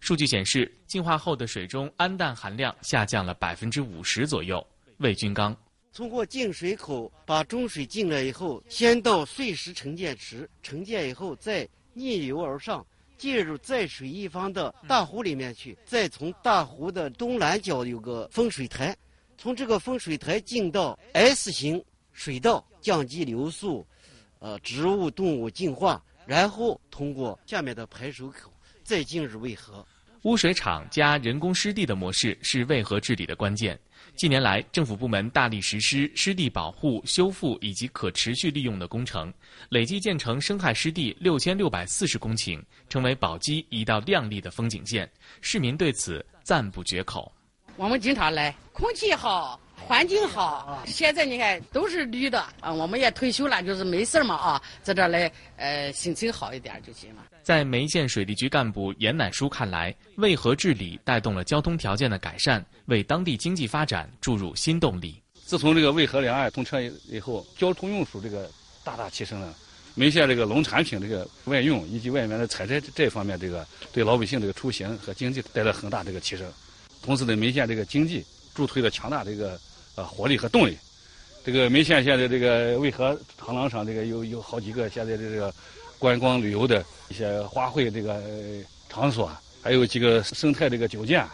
[0.00, 4.64] 数据显示，净化后的水中氨氮含量下降了百分之五十左右。
[4.98, 5.56] 魏军刚
[5.94, 12.86] 通过净水口把中水进来以后，先到碎石沉淀池沉淀以后，再逆流而上，
[13.16, 18.94] 进入在水一方的大湖里面去，再从大湖的东南角有个风水台，
[19.38, 23.84] 从这个风水台进到 S 型水道，降低流速。
[24.38, 29.86] 呃，植物、动物净化，然后通过下面的排水口再进入渭河。
[30.22, 33.78] 污水厂加人工湿地的模式是渭河治理的关键。
[34.16, 39.32] 近年来，政府部门大力实施湿地保护、修复以及可持续利用的工程，
[39.68, 45.08] 累计建成生态湿地六千六百四十公顷，成为宝鸡一道亮丽的风景线。
[45.40, 47.32] 市民对此赞不绝口。
[47.76, 50.84] 我们经常来，空气好，环境好。
[50.86, 57.24] 现在你看都是绿的啊，我们也退休了，就是没事嘛啊，在这儿来呃心情好一点就行了。
[57.42, 65.22] 在梅县水利局干部严乃书看来，渭河治理带动了交通条件的改善，为当地经济发展注入新动力。
[65.46, 68.50] 自从这个渭河两岸通车以后，交通运输这个
[68.84, 69.54] 大大提升了。
[69.94, 76.46] 梅县这个农产品这个外运以及外面的采摘这方面，这个对老百姓这个出行和经济带来很大这个提升。
[77.00, 78.22] 同时呢，梅县这个经济
[78.54, 79.58] 助推了强大这个
[79.98, 80.78] 呃活力和动力。
[81.44, 85.52] 这个眉县现在这个渭河长廊上这个有有好几个现在的这个
[85.98, 88.22] 观光旅游的一些花卉这个
[88.88, 89.28] 场所，
[89.60, 91.26] 还有几个生态这个酒店，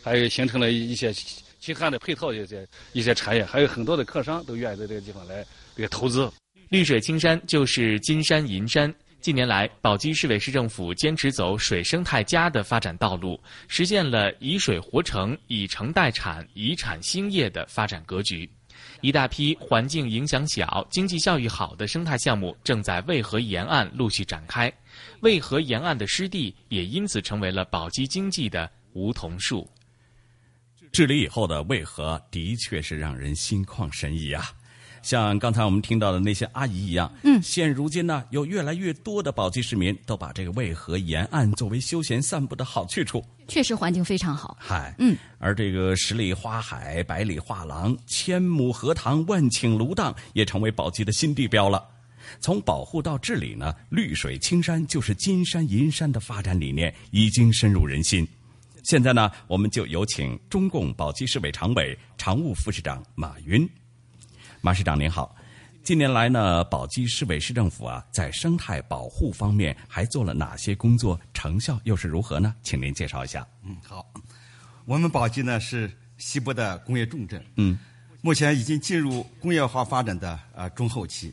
[0.00, 1.12] 还有形成了一些
[1.58, 5.44] 其他的配套的一些一些产业，还有很多的客商都愿意在这个地方来
[5.74, 6.30] 这个投资。
[6.68, 8.94] 绿水青山就是金山银山。
[9.24, 18.46] 近年来，宝鸡市委市政府坚持走水生态佳的发展道路，实现了以水活城、以城代产、以产兴业的发展格局。
[19.00, 24.70] 一大批环境影响小、经济效益好的生态项目正在渭河沿岸陆续展开，
[25.20, 29.66] 渭河沿岸的湿地也因此成为了宝鸡经济的梧桐树。
[30.92, 34.44] 治理以后的渭河的确是让人心旷神怡啊！
[35.04, 43.22] 像刚才我们听到的那些阿姨一样，嗯，现如今呢，有越来越多的宝鸡市民都把这个渭河沿岸作为休闲散步的好去处。
[43.46, 44.56] 确实环境非常好。
[44.58, 51.86] 嗨，嗯，而这个十里花海、百里画廊、千亩荷塘、万顷芦荡，也成为宝鸡的新地标了。
[52.40, 58.26] 从保护到治理呢，绿水青山就是金山银山的发展理念已经深入人心。
[58.84, 63.68] 现在呢，我们就有请中共宝鸡市委常委、常务副市长马云。
[64.64, 65.36] 马市长您好，
[65.82, 71.20] 近年来呢，宝鸡市委市政府啊，在生态保护方面还做了哪些工作？
[71.34, 72.54] 成效又是如何呢？
[72.62, 73.46] 请您介绍一下。
[73.62, 74.10] 嗯，好，
[74.86, 77.78] 我们宝鸡呢是西部的工业重镇，嗯，
[78.22, 81.30] 目前已经进入工业化发展的呃中后期，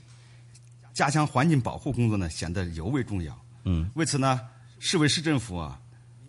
[0.92, 3.46] 加强环境保护工作呢显得尤为重要。
[3.64, 4.42] 嗯，为此呢，
[4.78, 5.80] 市委市政府啊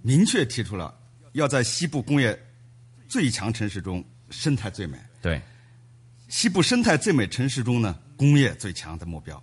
[0.03, 0.95] 明确提出了
[1.33, 2.41] 要在西部工业
[3.09, 4.97] 最强城市中生态最美。
[5.21, 5.43] 对。
[6.33, 9.41] 西部生态最美城市中呢，工业最强的目标。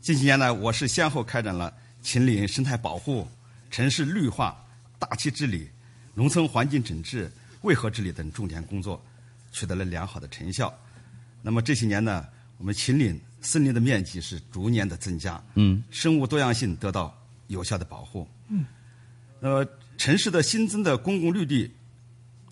[0.00, 1.72] 近几年来，我市先后开展了
[2.02, 3.24] 秦岭生态保护、
[3.70, 4.66] 城市绿化、
[4.98, 5.70] 大气治理、
[6.12, 7.30] 农村环境整治、
[7.60, 9.00] 渭河治理等重点工作，
[9.52, 10.76] 取得了良好的成效。
[11.40, 12.26] 那么这些年呢，
[12.58, 18.64] 我们秦岭森林的面积是逐年的增加，嗯，生物多样性得到有效的保护，嗯，
[19.38, 19.64] 那么
[19.96, 21.72] 城市的新增的公共绿地。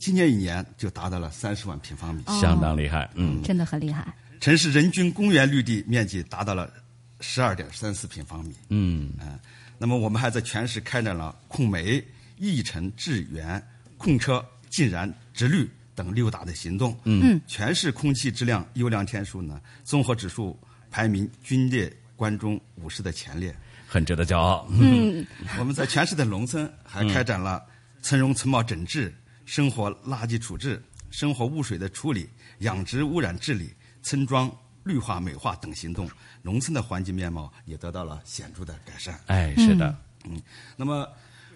[0.01, 4.13] 今年一年就达到了三十万平方米，相当厉害，嗯，真的很厉害。
[4.41, 6.73] 城市人均公园绿地面积达到了
[7.21, 9.13] 十二点三四平方米，嗯。
[9.21, 9.39] 嗯。
[9.77, 12.03] 那么我们还在全市开展了控煤、
[12.39, 13.63] 抑尘、治源、
[13.99, 20.59] 控车、禁燃、植绿等六大的行动，嗯，全市空气质量优良天数呢，综合指数
[20.91, 23.55] 排名均列关中五十的前列，
[23.87, 24.67] 很值得骄傲。
[24.71, 25.27] 嗯，
[25.59, 27.63] 我们在全市的农村还开展了
[28.01, 29.15] 村容村貌整治。
[29.51, 30.81] 生活垃圾处置、
[31.11, 34.49] 生活污水的处理、养殖污染治理、村庄
[34.85, 36.09] 绿化美化等行动，
[36.41, 39.19] 农村的环境面貌也得到了显著的改善。
[39.27, 39.93] 哎，是的，
[40.25, 40.41] 嗯，
[40.77, 41.05] 那么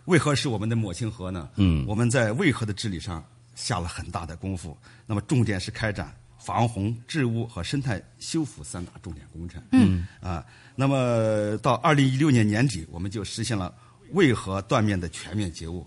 [0.06, 1.48] 渭河是我们的母亲河呢？
[1.54, 3.24] 嗯，我们在渭河的治理上
[3.54, 4.76] 下了很大的功夫。
[5.06, 9.62] 那么重点是开展防洪、治污和生态修复三大重点工程。
[9.70, 13.72] 嗯，啊，那么到二零一六年年底，我们就实现了
[14.14, 15.86] 渭河断面的全面截污，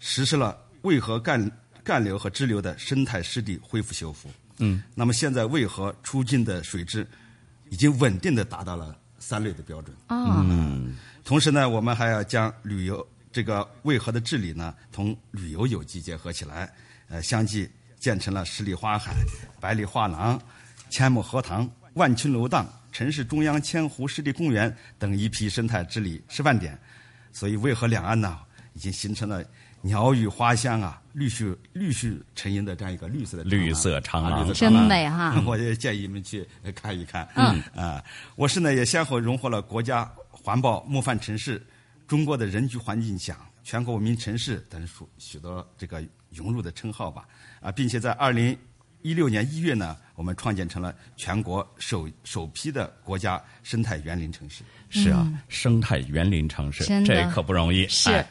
[0.00, 0.58] 实施了。
[0.84, 1.50] 渭河干
[1.82, 7.06] 干流和支流的生态湿地恢复修复，嗯，那么现在渭河出境的水质
[7.70, 16.70] 已经稳定的达到了三类的标准，哦，嗯，同时呢，我们还要将旅游这个渭河的治理呢，同旅游有机结合起来，
[17.08, 17.68] 呃，相继
[17.98, 19.14] 建成了十里花海、
[19.60, 20.40] 百里画廊、
[20.90, 26.78] 千亩荷塘、万顷芦荡、城市中央千湖湿地公园等一批生态治理示范点，
[27.32, 28.38] 所以渭河两岸呢，
[28.74, 29.42] 已经形成了。
[29.84, 35.38] 鸟语花香啊，绿树绿树成荫的这样一个绿色的绿色长廊，真美哈！
[35.46, 37.28] 我也建议你们去看一看。
[37.34, 38.02] 嗯啊，
[38.34, 41.62] 我市呢也先后荣获了国家环保模范城市、
[42.08, 47.26] 中国的人居环境奖、全国文明城市等许许多这个荣辱的称号吧。
[47.60, 48.56] 啊，并且在二零
[49.02, 54.64] 一六年一月呢，我们创建成了全国首首批的国家生态园林城市。
[54.88, 57.86] 是啊，生态园林城市，这可不容易。
[57.88, 58.24] 是。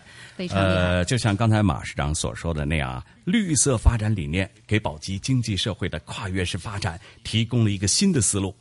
[0.50, 8.56] 呃，就像刚才马市长所说的那样，绿色发展理念给宝鸡经济社会的跨越式发展提供了一个新的思路。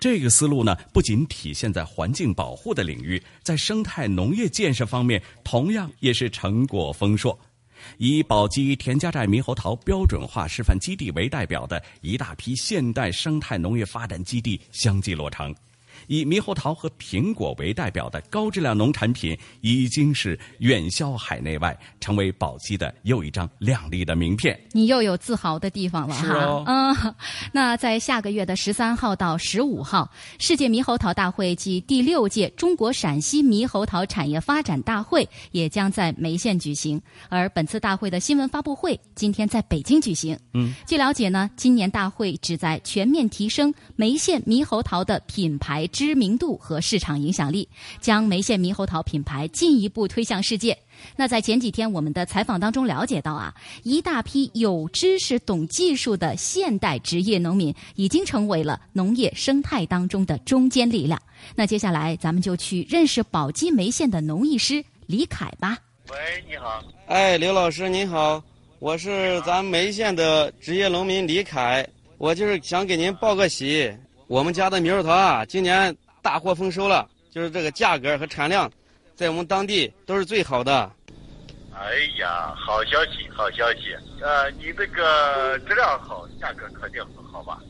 [0.00, 7.38] 这个思路呢，不仅体现在环境保护的领域，在生态农业建设方面同样也是成果丰硕。
[7.98, 15.54] 以宝鸡田家寨猕猴桃标准化示范基地为代表的一大批现代生态农业发展基地相继落成。
[16.06, 24.58] 以猕猴桃和苹果为代表的高质量农产品，已经是远销海内外，成为宝鸡的又一张亮丽的名片。
[24.72, 26.34] 你又有自豪的地方了哈。
[26.34, 27.14] 哦、嗯，
[27.52, 37.00] 那在下个月的十三号到十五号，世界猕猴桃大会暨第六届中国陕西猕猴桃产业发展大会也将在眉县举行。
[37.28, 40.38] 而本次大会的新闻发布会今天在北京举行。
[40.52, 45.83] 嗯，据了解呢，今年大会旨在全面提升眉县猕猴桃的品牌。
[45.88, 47.68] 知名度和市场影响力，
[48.00, 50.76] 将梅县猕猴桃品牌进一步推向世界。
[51.16, 61.20] 那在前几天我们的采访当中了解到啊，一大批有知识、懂技术的现代职业农民已经成为了农业生态当中的中坚力量。
[61.54, 65.76] 那接下来咱们就去认识宝鸡眉县的农艺师李凯吧。
[66.10, 66.16] 喂，
[66.48, 66.82] 你好。
[67.06, 68.42] 哎，刘老师您好，
[68.78, 71.86] 我是咱眉县的职业农民李凯，
[72.18, 73.92] 我就是想给您报个喜。
[74.34, 78.68] 我们家的猕猴桃啊，今年大获丰收了，就是这个价格和产量，
[79.14, 80.90] 在我们当地都是最好的。
[81.72, 83.94] 哎呀，好消息，好消息！
[84.20, 87.60] 呃，你这个质量好，价格肯定很好吧？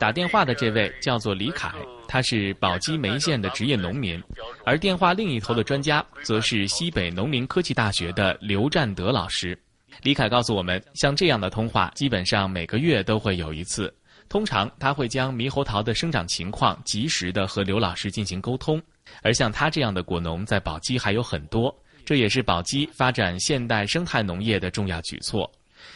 [0.00, 1.70] 打电话的这位叫做李凯，
[2.08, 4.20] 他是宝鸡眉县的职业农民，
[4.64, 9.56] 而电话另一头的专家则是西北农林科技大学的刘占德老师。
[10.02, 13.94] 李凯告诉我们，像这样的通话，基本上每个月都会有一次。
[14.28, 18.80] 通常他会将猕猴桃的生长情况及时的和刘老师进行沟通，
[19.22, 21.74] 而像他这样的果农在宝鸡还有很多，
[22.04, 25.50] 这也是宝鸡发展现代生态农业的重要举措。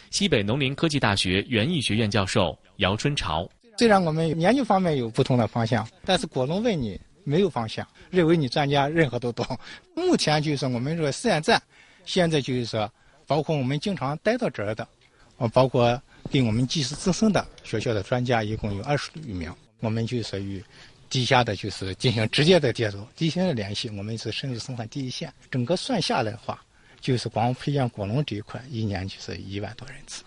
[0.09, 9.45] 西北农林科技大学园艺学院教授姚春潮：虽然我们研究方面有不同的方向，但是果农问你没有方向，认为你专家任何都懂。
[9.93, 11.61] 目前就是我们这个试验站，
[12.03, 12.91] 现在就是说，
[13.27, 14.87] 包括我们经常待到这儿的，
[15.37, 16.01] 啊，包括。
[16.31, 20.63] 给我们技术资深的学校的专家一共有二十余名，我们就是与
[21.09, 23.89] 地下的就是进行直接的接触、进行的联系。
[23.89, 26.59] 我们是深入生产第一线，整个算下来的话，
[26.99, 30.23] 就是光培养果农这一块，一年就是一万多人次。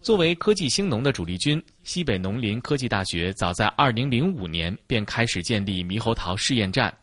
[0.00, 6.94] 作为科技兴农的主力军，西北农林科技大学早在二零零五年便开始建立猕猴桃试验站，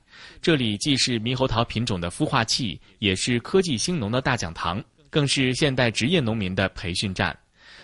[0.41, 7.37] 这里既是猕猴桃品种的孵化器，也是科技兴农的大讲堂，更是现代职业农民的培训站。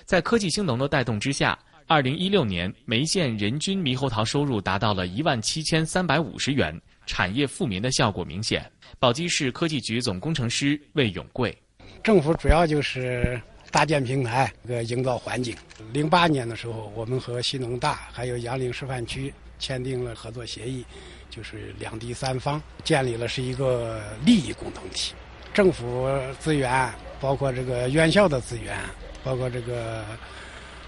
[0.05, 8.69] 在科技兴农的带动之下，二零一六年眉县人均猕猴桃收入达到了一万七千三百五十元，产业富民的效果明显。
[8.99, 11.57] 宝鸡市科技局总工程师魏永贵：
[12.03, 13.41] 政府主要就是
[13.71, 15.55] 搭建平台，这个营造环境。
[15.91, 20.85] 零八年的时候，我们和西农大还有杨凌示范区签订了合作协议，
[21.29, 25.13] 就是两地三方建立了是一个利益共同体，
[25.53, 26.89] 政府资源
[27.19, 28.77] 包括这个院校的资源。
[29.23, 30.05] 包括这个，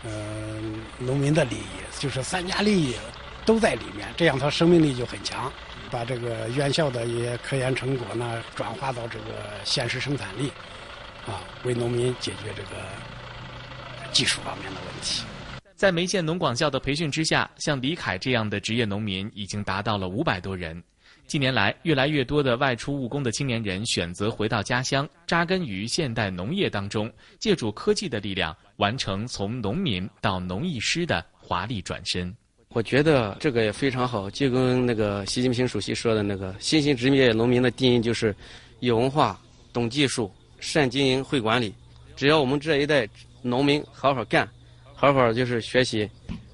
[0.03, 0.11] 呃，
[0.99, 2.95] 农民的利益，就是三家利益
[3.45, 5.51] 都在里面，这样它生命力就很强。
[5.91, 10.49] 把这个院校的一些科研成果呢，转化到这个现实生产力，
[11.25, 12.69] 啊，为农民解决这个
[14.11, 15.23] 技术方面的问题。
[15.75, 20.83] 在眉县农广校的培训之下，像李凯这样的职业农民已经达到了五百多人。
[21.27, 32.31] 近年来，越来越多的外出务工的青年人选择回到家乡，扎根于现代农业当中，借助科技的力量，完成从农民到农艺师的华丽转身。
[32.69, 38.35] 我觉得这个也非常好，就跟那个习近平主席说的那个“新型职业农民”的定义就是
[38.81, 39.39] 有文化、
[39.73, 41.73] 懂技术、善经营、会管理。
[42.15, 43.07] 只要我们这一代
[43.41, 44.47] 农民好好干，
[44.93, 46.07] 好好就是学习，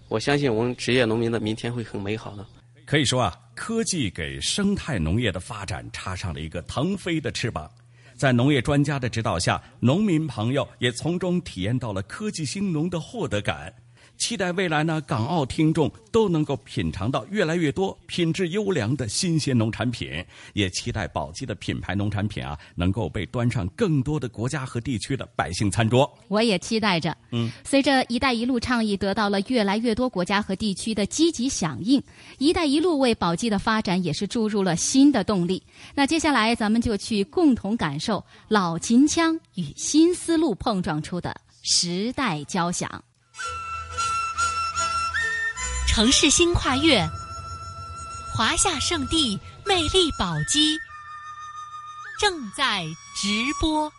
[0.08, 2.46] 我相信我们职业农民的明天会很美好的。
[2.86, 3.38] 可以说啊。
[3.56, 7.70] 科技给生态农业的发展插上了一个腾飞的翅膀，
[8.16, 13.74] 在农业专家的指导下，农民朋友也从中体验到了科技兴农的获得感。
[14.22, 26.08] 期待未来呢，港澳听众都能够品尝到越来越多品质优良的新鲜农产品，也期待宝鸡的品牌农产品啊，能够被端上更多的国家和地区的百姓餐桌。
[26.28, 27.18] 我也期待着。
[27.32, 32.02] 嗯，随着“一带一路”倡议得到了越来越多国家和地区的积极响应
[32.38, 35.64] ，“一带一路”为宝鸡的发展也是注入了新的动力。
[35.96, 43.04] 那接下来，咱们就去共同感受老秦腔与新思路碰撞出的时代交响。
[45.94, 47.06] 城市新跨越，
[48.34, 50.78] 华夏圣地魅力宝鸡
[52.18, 53.28] 正在直
[53.60, 53.92] 播。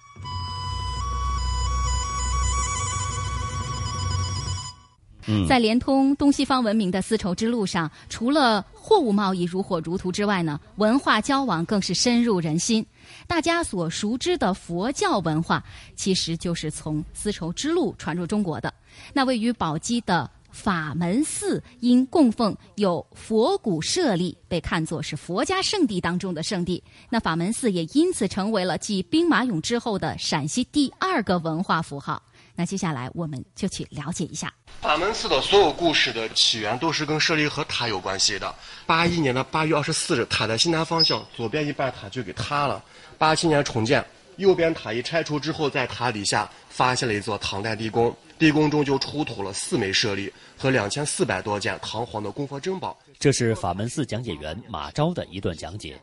[5.47, 12.85] 在连通东西方文明的丝绸之路上，除了货物贸易如火如荼之外呢，文化交往更是深入人心。
[13.27, 15.63] 大家所熟知的佛教文化，
[15.95, 18.73] 其实就是从丝绸之路传入中国的。
[19.13, 26.83] 那位于宝鸡的法门寺，因供奉有佛骨舍利，被看作是佛家圣地当中的圣地。
[27.09, 32.23] 那法门寺也因此成为了继兵马俑之后的陕西第二个文化符号。
[32.55, 38.55] 那接下来我们就去了解一下法门寺的所有故事的起源，都是跟舍利和塔有关系的。
[38.85, 42.85] 八一年的八月二十四日，塔在西南方向，左边一半塔就给塌了。
[43.17, 44.05] 八七年重建，
[44.37, 50.29] 右边塔一拆除之后，在塔底下发现了一座唐代地宫，地宫中就出土了四枚舍利
[50.59, 52.99] 和两千四百多件唐皇的供佛珍宝。
[53.17, 55.97] 这是法门寺讲解员马昭的一段讲解。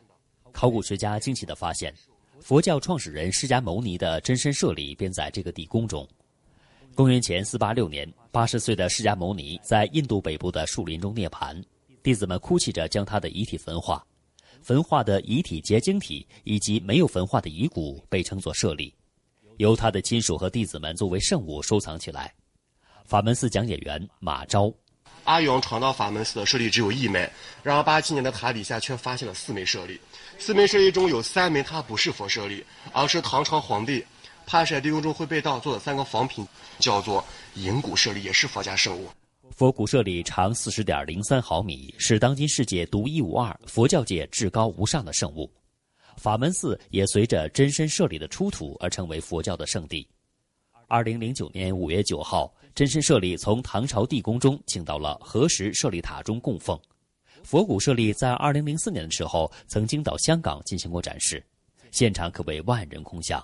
[0.50, 1.92] 考古学家惊奇地发现，
[2.40, 6.08] 佛教创始人释迦牟尼的真身舍利便在这个地宫中。
[6.94, 11.62] 公元前四八六年，八十岁的释迦牟尼在印度北部的树林中涅槃，
[12.02, 14.02] 弟子们哭泣着将他的遗体焚化。
[14.62, 18.94] 焚化的遗体结晶体以及没有焚化的遗骨被称作舍利，
[19.60, 22.32] 由他的亲属和弟子们作为圣物收藏起来。
[23.04, 24.72] 法门寺讲解员马昭，
[25.24, 27.30] 阿勇闯到法门寺的舍利只有一枚，
[27.62, 30.00] 然而八七年的塔底下却发现了四枚舍利，
[30.38, 34.02] 四枚舍利中有三枚它不是佛舍利，而是唐朝皇帝。
[34.46, 36.46] 帕舍地宫中会被盗做的三个仿品，
[36.78, 37.22] 叫做
[37.54, 39.10] 银骨舍利，也是佛家圣物。
[39.54, 45.52] 佛骨舍利长四十点零三毫米，是当今世界独一无二、佛教界至高无上的圣物。
[46.20, 50.06] 法门寺也随着真身舍利的出土而成为佛教的圣地。
[50.86, 56.78] 二零零九年五月九号，真身舍利从唐朝地宫中请到了何时舍利塔中供奉。
[57.42, 61.42] 佛骨舍利在二零零四年的时候曾经到香港进行过展示，
[61.90, 63.42] 现场可谓万人空巷。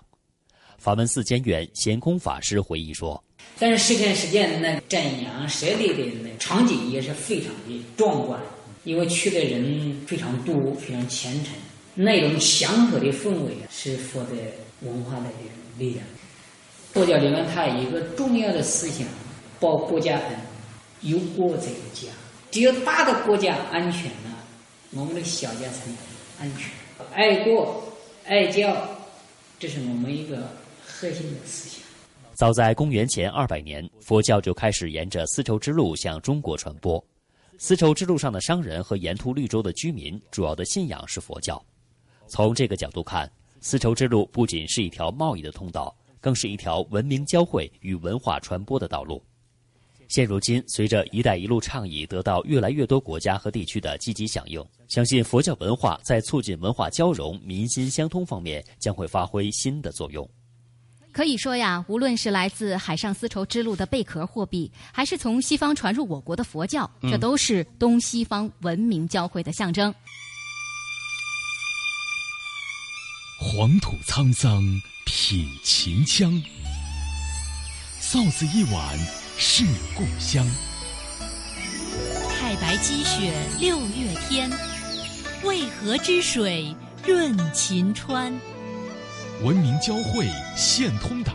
[0.77, 3.25] 法门寺监院贤空法师回忆说
[3.59, 8.39] ：“但是实验实践那瞻仰舍利的那场景也是非常的壮观，
[8.85, 11.55] 因为去的人非常多，非常虔诚，
[11.97, 14.31] 那种祥和的氛围是佛的
[14.83, 15.25] 文化的
[15.77, 16.07] 力量。
[16.93, 19.05] 佛教里面它有一个重要的思想，
[19.59, 20.39] 报国家恩，
[21.01, 22.09] 有国才有家。
[22.53, 24.39] 只有大的国家安全了，
[24.93, 25.97] 我们的小家才能
[26.39, 26.71] 安全。
[27.13, 27.83] 爱国
[28.25, 28.77] 爱教，
[29.59, 30.49] 这是我们一个。”
[30.99, 31.81] 核心的思想。
[32.33, 37.05] 早在公元前二百年，佛教就开始沿着丝绸之路向中国传播。
[37.59, 41.63] 丝绸之路上的商人和沿途绿洲的居民，主要的信仰是佛教。
[42.29, 49.23] 从这个角度看，丝绸之路不仅是一条贸易的通道，更是一条文明交汇与文化传播的道路。
[50.09, 60.29] 现如今，随着“一带一路”倡议得到越来越多国家和地区的积极响应，相信佛教文化在促进文化交融、民心相通方面将会发挥新的作用。
[61.11, 69.93] 可以说呀，无论是来自海上丝绸之路的贝壳货币，还是从西方传入我国的佛教，这都是东西方文明交汇的象征。
[73.39, 74.65] 黄土沧桑，
[75.05, 76.43] 品秦腔；
[78.01, 78.99] 臊子一碗，
[79.37, 79.63] 是
[79.95, 80.47] 故乡。
[82.31, 84.51] 太白积雪六月天，
[85.43, 86.75] 渭河之水
[87.05, 88.33] 润秦川。
[89.43, 90.27] 文明交汇
[90.57, 91.33] 现通达，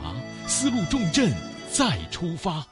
[0.47, 1.31] 丝路重镇
[1.71, 2.65] 再出发。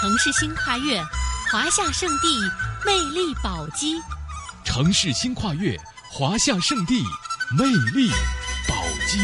[0.00, 1.02] 城市新跨越，
[1.50, 2.28] 华夏圣地
[2.86, 3.96] 魅力宝鸡。
[4.64, 5.76] 城市新跨越，
[6.10, 7.04] 华夏圣地
[7.56, 8.10] 魅力
[8.66, 8.74] 宝
[9.06, 9.18] 鸡。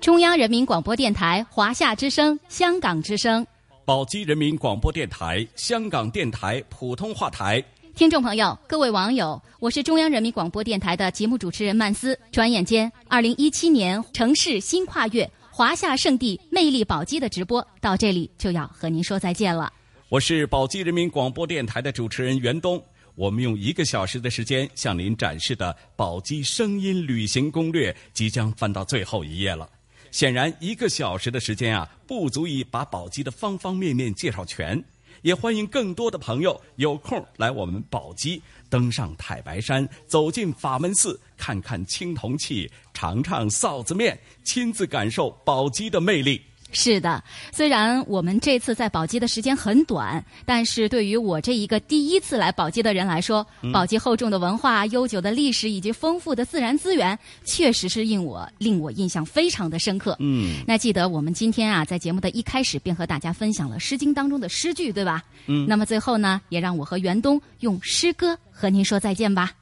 [0.00, 3.46] 中央人民广播电台华夏之声、香港之声，
[3.84, 7.62] 宝鸡人民广播电台、香港电台普通话台，
[7.94, 12.18] 听众朋友、各位网友，我是中央人民广播电台的节目主持人曼斯。
[12.32, 19.72] 转眼间，二零一七年城市新跨越，华夏圣地魅力宝鸡的直播到这里就要和您说再见了。
[20.08, 22.82] 我是宝鸡人民广播电台的主持人袁东，
[23.14, 29.70] 我们用一个小时的时间向您展示的宝鸡声音旅行攻略即将翻到最后一页了。
[30.10, 34.82] 显然，一个小时的时间啊，不足以把宝鸡的方方面面介绍全。
[35.24, 46.42] 也欢迎更多的朋友有空来我们宝鸡，登上太白山，走进法门寺，看看青铜器，尝尝臊子面，亲自感受宝鸡的魅力。
[46.74, 47.22] 是的，
[47.52, 60.16] 虽然我们这次在宝鸡的时间很短，但是对于我这一个第一次来宝鸡的人来说，嗯宝鸡厚重的文化、悠久的历史以及丰富的自然资源，确实是令我令我印象非常的深刻。
[60.18, 65.22] 嗯那记得我们今天啊，在节目的一开始便和大家分享了《诗经》当中的诗句，对吧？
[65.46, 69.52] 嗯那么最后呢，也让我和袁东用诗歌和您说再见吧。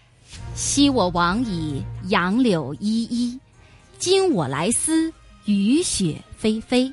[0.54, 3.38] 昔我往矣，杨柳依依；
[3.98, 5.12] 今我来思，
[5.44, 6.90] 雨雪霏霏。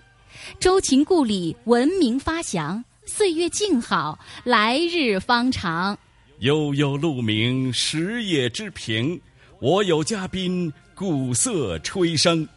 [0.57, 2.83] 周秦故里，文明发祥。
[3.05, 5.97] 岁月静好，来日方长。
[6.39, 9.19] 悠悠鹿鸣，食野之苹。
[9.59, 12.47] 我有嘉宾，鼓瑟吹笙。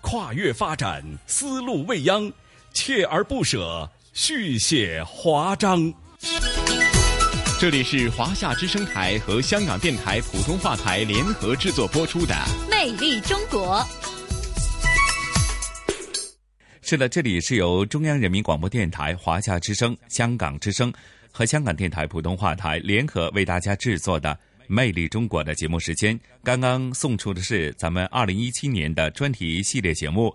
[0.00, 2.30] 跨越发展，丝路未央，
[2.72, 5.92] 锲而不舍，续写华章。
[7.60, 12.34] 这里是华夏之声台和香港电台普通话台联合制作播出的
[12.70, 13.78] 《魅力中国》。
[16.86, 20.92] 是的，这里是由中央人民广播电台、华夏之声、香港之声
[21.32, 24.28] 和香港电台普通话台联合为大家制作的
[24.66, 26.20] 《魅力中国》的节目时间。
[26.42, 30.28] 刚刚送出的是咱们二零一七年的专题系列节目《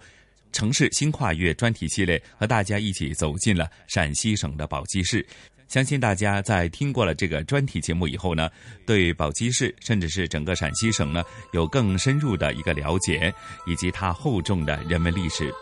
[0.52, 5.24] 城市新跨越》专题系列，和大家一起走进了陕西省的宝鸡市。
[5.68, 8.50] 相信大家在听过了这个专题节目以后呢，
[8.88, 11.24] 对宝鸡市甚至是整个陕西省呢，
[11.54, 13.32] 有更深入的一个了解，
[13.68, 15.54] 以及它厚重的人文历史。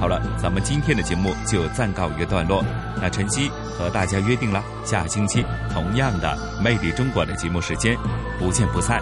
[0.00, 2.64] 好了，咱们今天的节目就暂告一个段落。
[3.00, 7.96] 那晨曦和大家约定了，下星期同样的《魅力中国》的节目时间，
[8.38, 9.00] 不见不散。